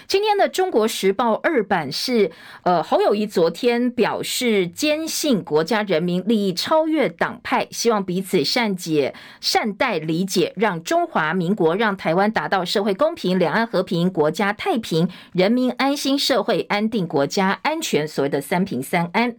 [0.08, 2.30] 今天的《中国时报》二版是，
[2.64, 19.36] 呃，侯友谊昨天表示，坚信国家人民利益超越党派，希望彼此善解、善待、理解，让中华民国、让台湾达到社会公平、两岸和平、国家太平、人民安心、社会安定、国家安全，所谓的三平三安。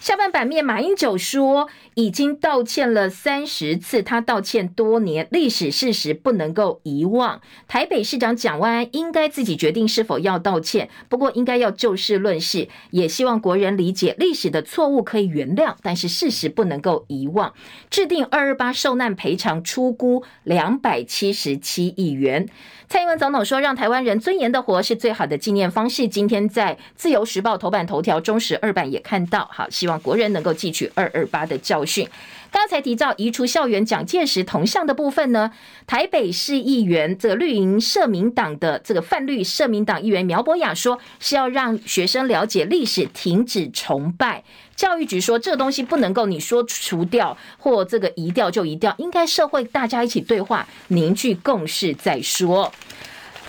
[0.00, 7.40] 下半版面，马英九说已经道歉了三十次，他道歉多年，历史事实不能够遗忘。
[7.68, 17.52] 台北市长蒋万安应该自己决定是否要道歉，不过应该要就事论事，也希望国人理解历史的错误可以原谅，但是事实不能够遗忘。
[17.88, 22.48] 制定二二八受难赔偿初估两百七十七亿元。
[22.86, 32.08] 蔡英文总统说：“让台湾人尊严的活是最好的纪念方式。”今天在《自由时报》头版头条、中时二版也看到，好，希望国人能够记取二二八的教训。
[32.50, 35.50] 刚才提到移除校园蒋介石铜像的部分呢，
[35.88, 44.44] 台北市议员这个绿营社民党的这个泛绿社民党议员苗博雅说，是要让学生了解历史，停止崇拜。
[44.76, 52.72] 教育局说，这东西不能够你说除掉或这个移掉就移掉，应该社会大家一起对话，凝聚共识再说。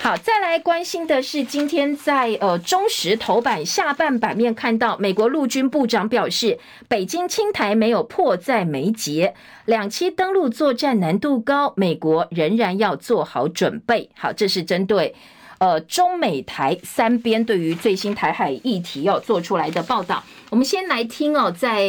[0.06, 9.34] 好，再来关心的是，今天在呃中时头版下半版面看到，美国陆军部长表示，北京侵台没有迫在眉睫，
[9.66, 14.12] 两栖登陆作战难度高，美国仍然要做好准备。
[14.16, 15.16] 好，这是针对
[15.58, 20.24] 呃中美台三边对于最新台海议题要做出来的报道。
[20.52, 21.84] 我们先来听哦，在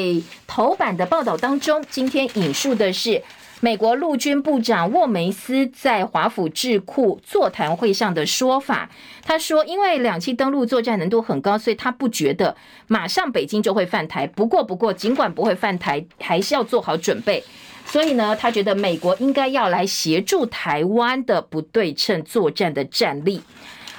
[0.47, 3.23] 头版的报道当中，今天引述的是
[3.61, 8.91] 美国陆军部长沃梅斯在华府智库座谈会上的说法。
[9.23, 12.55] 他说，因为两栖登陆作战难度很高，所以他不觉得
[12.87, 14.27] 马上北京就会犯台。
[14.27, 17.43] 不过，不过，尽管不会犯台，还是要做好准备。
[17.87, 23.41] 所以呢，他觉得美国应该要来协助台湾的不对称作战的战力。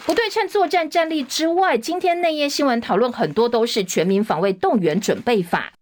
[0.06, 5.74] 不对称作战战力之外，今天内页新闻讨论很多都是全民防卫动员准备法。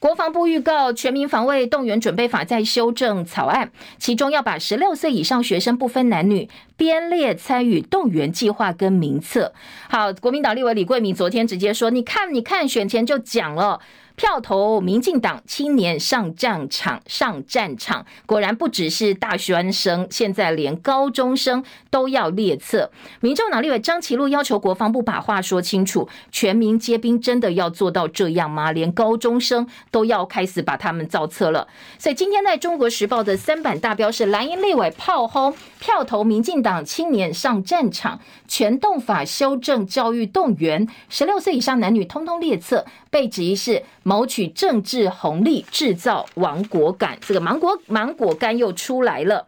[0.00, 9.52] 国防部预告，全民防卫动员准备法在修正草案，其中要把十六岁以上学生不分男女编列参与动员计划跟名册。
[9.90, 13.78] 好，国民党立委李桂敏昨天直接说：“你看，你看，选前就讲了。”
[14.20, 22.90] 票投民进党青年上战场，上战场，果然不只是大学生，现在连高中生都要列册。
[23.20, 28.72] 民众党立委张其禄要求国防部把话说清楚，全民皆兵真的要做到这样吗？
[28.72, 31.66] 连高中生都要开始把他们造册了。
[31.98, 43.82] 所以今天在中国时报的三版大标是蓝营立委炮轰，票投民进党青年上战场，全动法修正教育动员，十六岁以上男女通通列册，被质疑是。
[44.02, 49.46] 谋取政治红利，制造亡国感，这个芒果芒果干又出来了。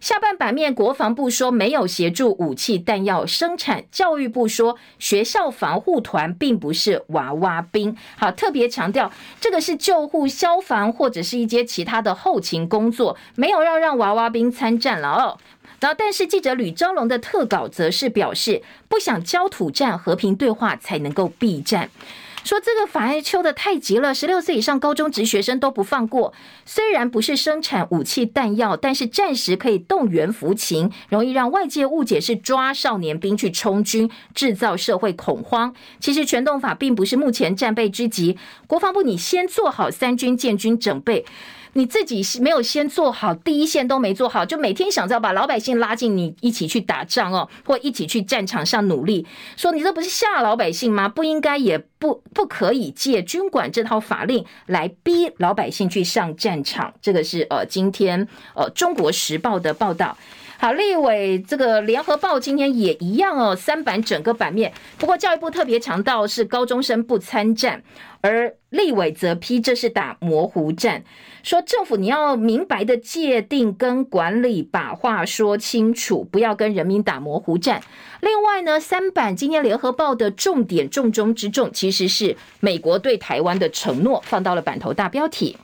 [0.00, 7.94] 下半版面，国防部说没有协助武器弹药生产，教育部说学校防护团并不是娃娃兵。
[8.16, 15.38] 好，特别强调这个是救护、消防或者是一些其他的后勤工作，没有要让娃娃兵参战了哦。
[15.78, 21.90] 然后，但是记者吕昭龙的特稿则是表示，不想焦土战，和平对话才能够避战。
[22.42, 26.32] 说这个法案修得太急了，十六岁以上高中职学生都不放过。
[26.64, 35.74] 虽然不是生产武器弹药，但是暂时可以动员服勤，容易让外界误解是抓少年兵去充军，制造社会恐慌。
[36.00, 38.36] 其实全动法并不是目前战备之急，
[38.66, 41.24] 国防部你先做好三军建军准备。
[41.74, 51.08] 你自己没有先做好，第一线都没做好，就每天想着把老百姓拉进你一起去打仗哦，或一起去战场上努力，说你这不是吓老百姓吗？
[51.08, 56.92] 不应该，也不不可以借军管这套法令来逼老百姓去上战场。
[57.00, 60.16] 这个是呃，今天呃《中国时报》的报道。
[60.58, 64.70] 好，立委这个联合报今天也一样哦，三版整个版面。
[64.98, 67.82] 不过教育部特别强调是高中生不参战，
[68.20, 71.02] 而立委则批这是打模糊战，
[71.42, 77.82] 说政府你要明白的界定跟管理，把话说清楚，不要跟人民打模糊战。
[78.20, 85.56] 另外呢，三版今天联合报的重点重中之重，其实是美国对台湾的承诺，放到了版头大标题。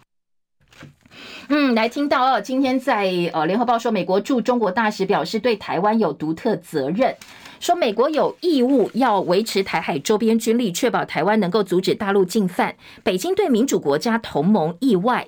[1.49, 7.15] 嗯，来听到哦，今天在呃联合报说，美国驻中国大使表示对台湾有独特责任，
[7.61, 12.77] 说美国有义务要维持台海周边军力，确保台湾能够阻止大陆进犯。
[13.03, 15.27] 北京对民主国家同盟意外。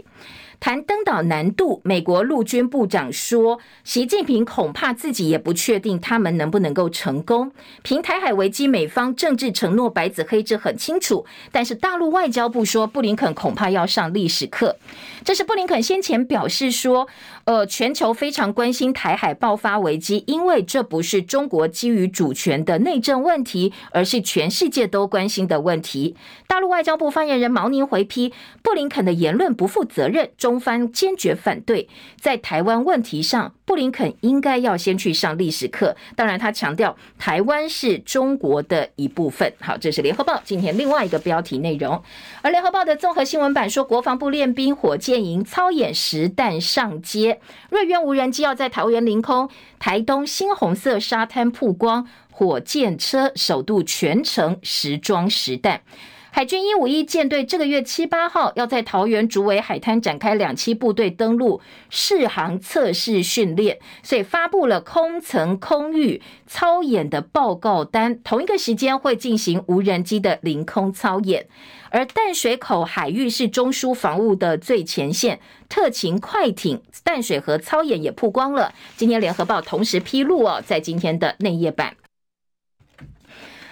[0.61, 7.53] 谈登岛难度，美国陆军部长说，习近平恐怕自己也不确定他们能不能够成功。
[7.83, 14.77] 平台海危机，美方政治承诺白纸黑字很清楚，但是大陆外交部说，布林肯恐怕要上历史课。
[15.25, 17.07] 这是布林肯先前表示说，
[17.45, 26.17] 呃，全球非常关心台海爆发危机，因为这不是中国基于主权的内政问题，而是全世界都关心的问题。
[26.49, 28.33] 大陆外交部发言人毛宁回批
[28.63, 30.29] 布林肯的言论不负责任。
[30.37, 31.87] 中中方坚决反对，
[32.19, 35.95] 在台湾问题上，布林肯应该要先去上历史课。
[36.17, 39.53] 当然，他强调台湾是中国的一部分。
[39.61, 42.03] 好，这是联合报今天另外一个标题内容。
[42.41, 55.83] 而联合报的综合新闻版说，国防部练兵火箭营操演实弹上街，瑞渊无人机要在桃园凌空，台东猩红色沙滩曝光，火箭车首度全程实装实弹。
[56.31, 61.61] 海军一五一舰队这个月七八号要在桃园竹围海滩展开两栖部队登陆
[61.91, 68.23] 试航测试训练，所以发布了空层空域操演的报告单。
[68.23, 71.47] 同一个时间会进行无人机的临空操演，
[71.91, 78.73] 而淡水口海域是中枢防务的最前线，特勤快艇淡水河操演也曝光了。
[78.97, 81.97] 今天联合报同时披露哦，在今天的内页版。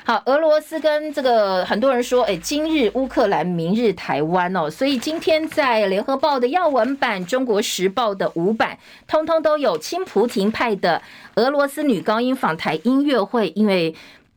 [0.08, 8.78] 好，俄罗斯跟这个很多人说，哎，今日乌克兰，明日台湾哦，所以今天在联合报的要闻版、中国时报的五版，
[9.08, 11.02] 通通都有青普亭派的
[11.34, 13.96] 俄罗斯女高音访台音乐会，因为。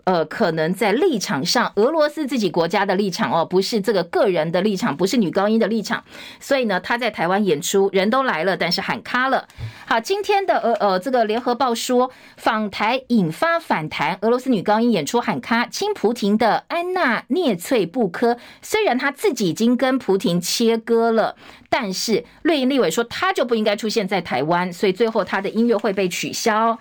[0.09, 6.03] 呃，可能在立场上，俄罗斯自己国家的立场哦，不是这个个人的立场，不是女高音的立场，
[6.39, 9.47] 所以呢，他在台湾演出，人都来了，但是喊卡了。
[9.85, 21.35] 好，今天的呃呃，这个联合报说访台引发反弹，俄罗斯女高音演出喊卡，亲普亭的安娜涅翠布科，虽然她自己已经跟普亭切割了，
[21.69, 26.79] 但是绿营立委说她就不应该出现在台湾，所以最后她的音乐会被取消。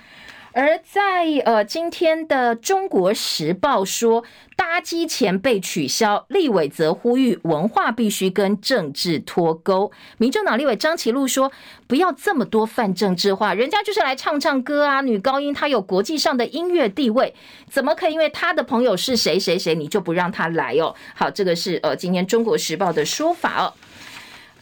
[0.58, 4.24] 而在呃今天的《中国时报》说，
[4.56, 9.92] 搭机前被取消，立委则呼吁文化必须跟政治脱钩。
[10.16, 11.52] 民众党立委张其禄说，
[11.86, 17.32] 不要这么多泛政治化，人家就是来唱唱歌啊，女高音她有国际上的音乐地位，
[17.70, 20.92] 怎么可以因为她的朋友是谁谁谁，你就不让她来哦？
[21.14, 23.72] 好，这个是呃今天《中国时报》的说法哦。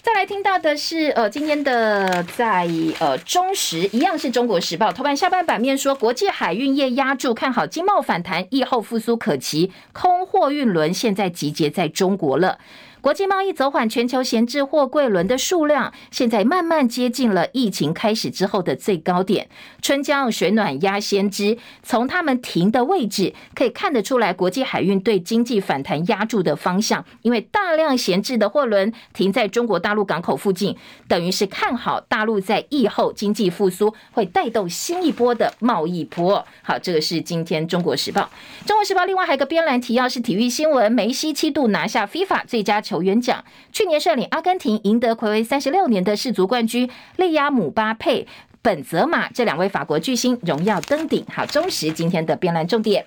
[0.07, 2.69] 再来听到的是，呃，今天的在
[3.01, 12.61] 呃中时一样是中国时报头版下半版面说，国际海运业压住，看好经贸反弹，疫后复苏可期，空货运轮现在集结在中国了。
[13.01, 19.49] 国际贸易走缓，全球闲置货柜轮的数量现在慢慢接近了疫情开始之后的最高点。
[19.81, 27.05] 春江水暖鸭先知，从他们停的位置可以看得出来，国际海运对经济反弹压住的方向。
[27.23, 30.77] 因为大量闲置的货轮停在中国大陆港口附近，
[31.07, 36.45] 等于是看好大陆在疫后经济复苏会带动新一波的贸易波。
[36.63, 38.29] 好，这个是今天中国时报。
[38.67, 42.97] 中国时报另外还有个编栏提要是体育新闻：梅西七度拿下 FIFA 最佳球。
[43.07, 48.27] 员奖，去年率领阿根廷赢得魁违三十六年的世足冠军，力压姆巴佩、
[48.63, 51.25] 本泽马这两位法国巨星荣耀登顶。
[51.33, 53.07] 好，忠实今天的辩论重点。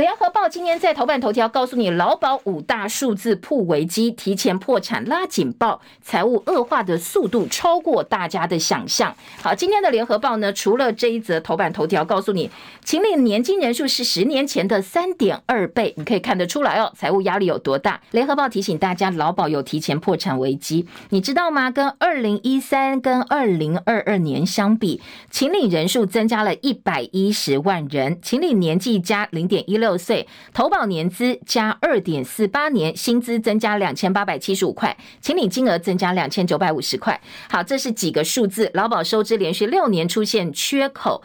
[0.00, 9.14] 联合报今天在头版头条告诉你，劳保五大数字铺危机，提前破产拉警报，财务恶化的速度超过大家的想象。
[9.42, 12.50] 好，今天的联合报呢，除了这一则头版头条告诉你，
[12.82, 18.00] 请领年金人数是十年前的三点二倍，你可以看得出来哦，财务压力有多大。
[18.12, 21.70] 联合报提醒大家，劳保有提前破产危机，你知道吗？
[21.70, 29.80] 跟二零一三跟二零二二年相比，请领人数增加了一百一十万人，请领年纪加零点一。
[29.80, 37.20] 六岁投保年资加二点四八年，薪资增加两千八百七十五块，请领金额增加两千九百五十块。
[37.50, 38.70] 好，这是几个数字。
[38.74, 41.22] 劳保收支连续六年出现缺口，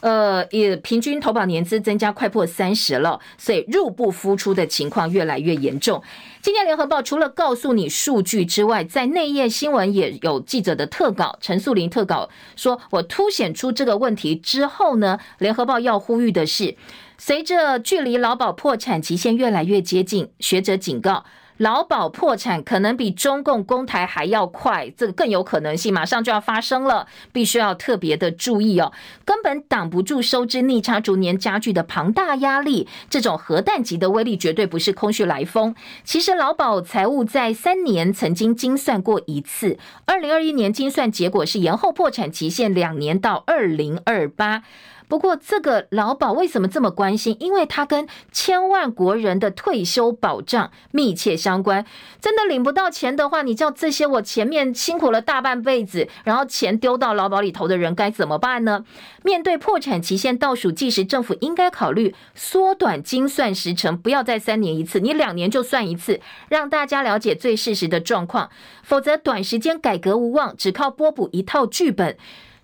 [0.00, 6.02] 呃，也平均投保年资增加快破三十了，所以入不敷出的情况越来越严重。
[6.40, 16.76] 今天联合报除了告诉你数据之外，在内页新闻也有记者的特稿，陈素玲特稿说，我凸显出这个问题之后呢，联合报要呼吁的是。
[17.20, 21.24] 随着距离劳保破产期限越来越接近，学者警告，
[21.56, 28.92] 劳保破产可能比中共攻台还要快，这个更有可能性马上就要发生了，必须要特别的注意哦，
[29.24, 35.74] 根本挡不住收支逆差逐年加剧的庞大压力，这种核弹级的威力绝对不是空穴来风。
[36.04, 44.62] 其实劳保财务在三年曾经精算过一次，二零二一年精算结果是延后破产期限两年到二零二八。
[45.08, 47.36] 不过，这个劳保为什么这么关心？
[47.40, 51.86] 因为它跟千万国人的退休保障密切相关。
[52.20, 58.84] 真的领不到钱的话，你叫这些我前面辛苦了大半辈子，然后钱丢到劳保里头的人该怎么办呢？
[59.22, 68.50] 面对破产期限倒数计时，政府应该考虑缩短精算时程，不要再三年一次，你两年就算一次，让大家了解最事实的状况。
[68.82, 72.16] 否则，短时间改革无望，只靠拨补一套剧本。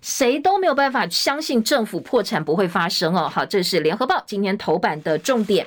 [0.05, 3.27] 谁都没有办法相信政府破产不会发生哦。
[3.27, 5.65] 好，这是联合报今天头版的重点。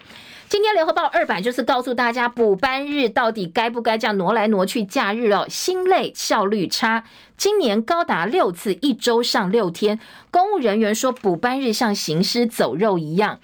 [0.48, 7.02] 今天联合报二版就是告诉大家补班日到底该不该这样挪来挪去假日哦，心累效率差，
[7.36, 9.98] 今年高达六次一周上六天，
[10.30, 13.40] 公务人员说补班日像行尸走肉一样。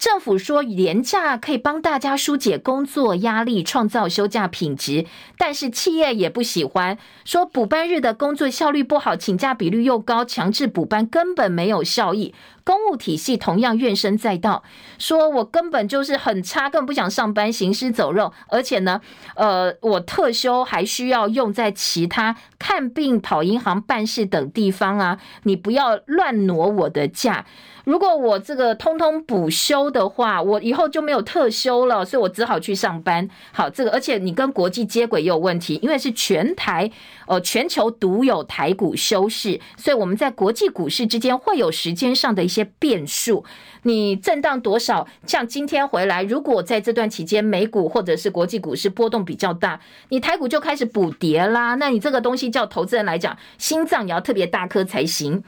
[0.00, 5.04] 政府说连假可以帮大家疏解工作压力，创造休假品质，
[5.36, 6.96] 但是企业也不喜欢，
[7.26, 12.34] 说补班日的工作效率不好，请假比率又高，强制补班根本没有效益。
[12.64, 14.62] 公务体系同样怨声载道，
[14.98, 19.02] 说我根本就是很差，根本不想上班，行尸走肉，而且呢，
[19.34, 27.44] 呃，我特休还需要用在其他看病、跑银行、办事等地方啊，你不要乱挪我的假。
[27.84, 33.28] 如果我这个通通补休的话，我以后就没有特休了，所以我只好去上班。
[33.52, 36.90] 好，这个而且你跟国际接轨也有问题，因为是全台
[37.26, 43.44] 呃全球独有台股休市，所以我们在国际股市之间会有时间上的一些变数。
[43.82, 45.08] 你震荡多少？
[45.26, 51.76] 像今天回来，如果在这段期间美股或者是国际股市波动比较大，你台股就开始补跌啦。
[51.76, 55.42] 那你这个东西叫投资人来讲，心脏也要特别大颗才行。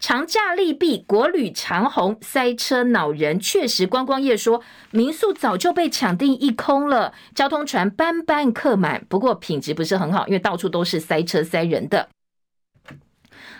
[0.00, 12.08] 长假利弊，国旅长虹，塞车恼人，确实观光业说，民宿早就被抢订一空了，交通船班班客满，不过品质不是很好，因为到处都是塞车塞人的。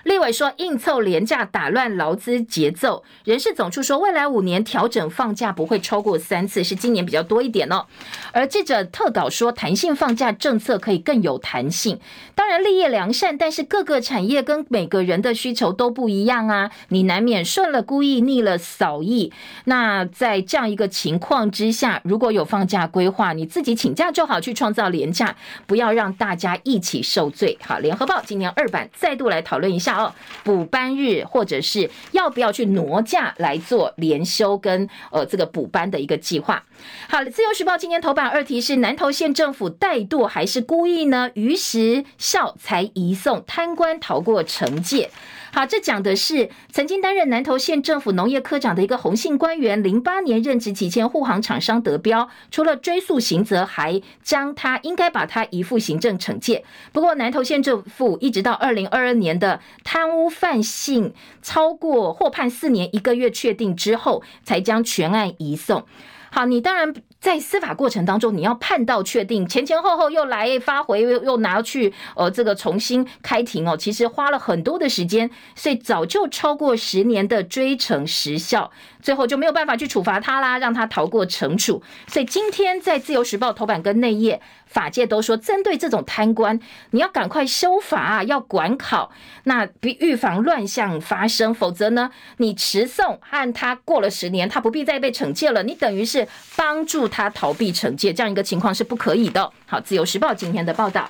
[0.04, 3.02] 立委说，硬凑廉价打乱劳资节奏。
[3.24, 7.84] 人事总处说，未来五年调整放假不会超过三次，是今年比较多一点哦。
[8.32, 11.98] 而记者特稿说，弹性放假政策可以更有弹性。
[12.34, 16.70] 当然，立业良善，但是各个产业跟每个人的需求都不一样啊。
[16.88, 19.32] 你难免顺了孤意，逆了扫意。
[19.64, 25.34] 那在这样一个情况之下，如果有放假规划，你自己请假就好，去创造廉价，
[25.66, 27.58] 不要让大家一起受罪。
[27.60, 29.87] 好，联合报今年二版再度来讨论一下。
[29.96, 30.12] 哦，
[30.42, 36.62] 补班日或者是要不要去挪假来做连休跟呃这个补班的一个计划。
[37.08, 41.30] 好，自由时报今天头版二题是南投县政府怠惰还是故意呢？
[41.34, 45.10] 于时效才移送贪官逃过惩戒。
[45.50, 56.64] 好，这讲的是曾经担任南投县政府农业科长的一个洪姓官员，零八年任职期间护航厂商得标，除了追诉刑责，还将他应该把他移付行政惩戒。
[56.92, 65.84] 不过南投县政府一直到二零二二年的贪污犯性超过获判四年一个月确定之后，才将全案移送。
[66.30, 66.94] 好，你当然。
[67.20, 78.70] 在司法过程当中，你要判到确定，前前后后又来发回，又又拿去呃这个重新开庭哦，其实花了很多的时间，所以早就超过十年的追惩时效，
[79.02, 81.82] 最后就没有办法去处罚他啦，让他逃过惩处。
[82.06, 84.40] 所以今天在自由时报头版跟内页。
[84.68, 89.10] 法界都说，针对这种贪官，你要赶快修法，要管考，
[89.44, 99.50] 那必预防乱象发生，否则呢，你迟送和他过了十年，他不必再被惩戒了，你等于是帮助他逃避惩戒，这样一个情况是不可以的。
[99.64, 101.08] 好，自由时报今天的报道。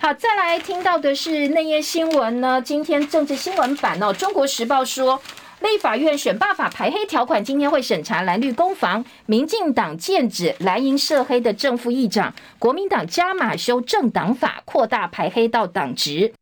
[0.00, 5.22] 好，再来听到的是内页新闻呢，今天政治新闻版哦，中国时报说。
[5.60, 9.04] 立法院选罢法排黑条款，今天会审查蓝绿攻防。
[9.24, 16.34] 民进党剑指蓝营涉黑的正副议长，国民党加码修政党法，扩大排黑到党职。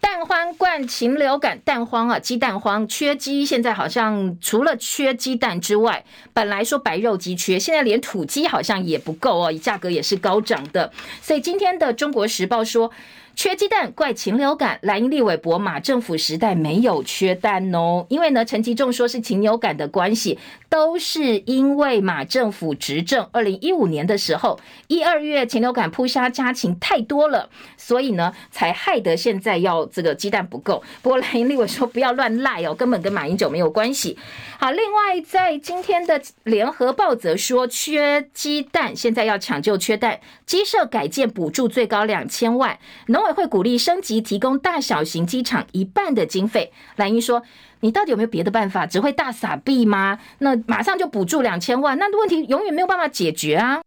[0.00, 3.44] 蛋荒冠禽流感，蛋荒啊，鸡蛋荒，缺鸡。
[3.44, 10.90] 现在好像除了缺鸡蛋之外，本来说白肉鸡缺，现在连土鸡好像也不够哦，价格也是高涨的。
[11.20, 12.90] 所以今天的《中国时报》说。
[13.36, 30.82] 缺鸡蛋怪禽流感，蓝营立委驳马政府时代没有缺蛋哦，因为呢，陈吉仲说是禽流感的关系，都是因为马政府执政二零一五年的时候，一二月禽流感扑杀家禽太多了，所以呢，才害得现在要这个鸡蛋不够。
[31.02, 34.16] 不过蓝营立委说不要乱赖哦，根本跟马英九没有关系。
[34.58, 42.78] 好，另外在今天的联合报则说缺鸡蛋，现在要抢救缺蛋，鸡舍改建补助最高两千万，
[43.08, 46.72] 农委会鼓励升级，提供大小型机场一半的经费。
[46.96, 47.42] 蓝英说
[47.80, 48.86] ：“你到底有没有别的办法？
[48.86, 50.18] 只会大撒币吗？
[50.38, 53.82] 那马上就补助两千万，那问题永远没有办法解决啊！”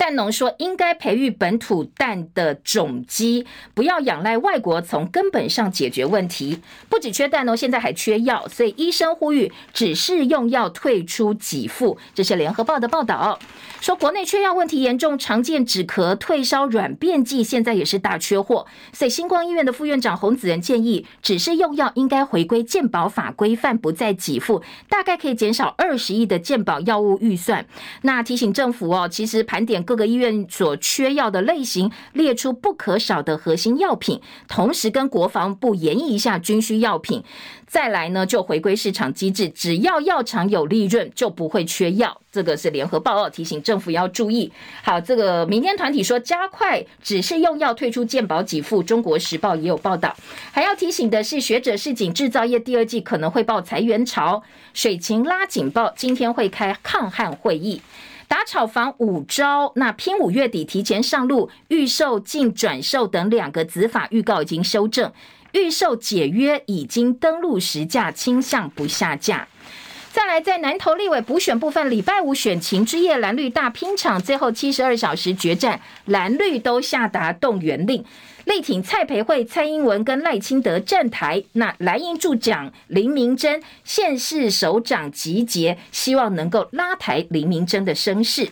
[0.00, 3.44] 蛋农说，应该培育本土蛋的种鸡，
[3.74, 6.62] 不要仰赖外国，从根本上解决问题。
[6.88, 11.98] 不止缺蛋哦，现在还缺药，所以医生呼吁只是用药退出给付。
[12.14, 13.38] 这是联合报的报道。
[13.82, 27.66] 说国内缺药问题严重，常见止咳、退烧软便剂现在也是大缺货，所以星光医院的副院长洪子仁建议，只是用药应该回归健保法规范，不再给付，大概可以减少二十亿的健保药物预算。
[28.00, 37.24] 那提醒政府哦，其实盘点各个医院所缺药的类型，列出不可少的核心药品，同时跟国防部研议一下军需药品。
[37.66, 42.20] 再来呢，就回归市场机制，只要药厂有利润，就不会缺药。
[42.30, 44.52] 这个是联合报告提醒政府要注意。
[44.84, 50.14] 好，这个民间团体说加快只是用药退出健保给付，中国时报也有报道。
[50.52, 57.80] 还要提醒的是，学者市井制造业第二季可能会爆裁员潮，水情拉警报，今天会开抗旱会议，
[58.30, 65.12] 打炒房五招，那拼五月底提前上路，预售进转售等两个子法预告已经修正。
[65.50, 69.48] 预售解约已经登录实价，倾向不下架。
[70.12, 78.04] 再来，在南投立委补选部分，礼拜五选情之夜，蓝绿大拼场，最后七十二小时决战，蓝绿都下达动员令，
[78.50, 81.44] 力挺蔡培慧、蔡英文跟赖清德站台。
[81.52, 88.48] 那蓝营助讲林明珍，县市首长集结，希望能够拉抬林明珍的声势。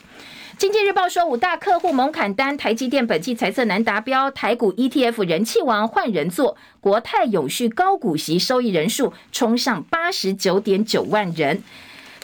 [0.56, 11.62] 经济日报说，五大客户猛砍单，台积电本季财测难达标，台股 ETF 人气王换人做，国泰永续高股息收益人数冲上八十九点九万人。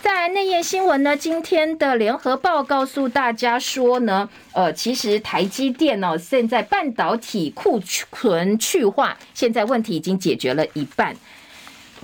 [0.05, 11.17] 在内页新闻呢，今天的联合报告诉大家说呢，呃，其实台积电哦，现在半导体库存去化，现在问题已经解决了一半。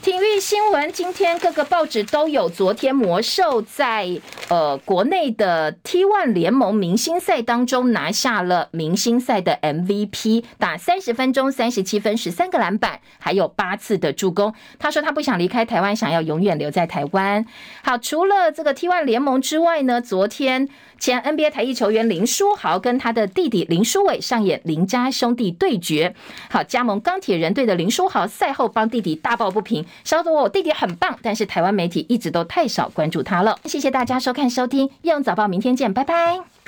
[0.02, 2.48] 体育新闻，今天各个报纸都有。
[2.48, 4.08] 昨天魔兽在
[4.48, 14.54] 呃国内的 T1 联盟明星赛当中拿下了明星赛的 MVP，打三十分钟三十七分十三个篮板，还有八次的助攻。
[14.78, 17.44] 他说他不想离开台湾，想要永远留在台湾。
[17.82, 20.66] 好，除了这个 T1 联盟之外呢，昨天
[21.00, 26.14] 前 NBA 台裔球员林书豪跟他的弟弟林书伟上演林家兄弟对决。
[26.50, 33.58] 好，加盟钢铁人队的林书豪赛后帮弟弟大抱不平，说我弟弟很棒，但是台湾媒体一直都太少关注他了。
[33.64, 36.59] 谢谢大家收看收听，用早报，明天见，拜拜。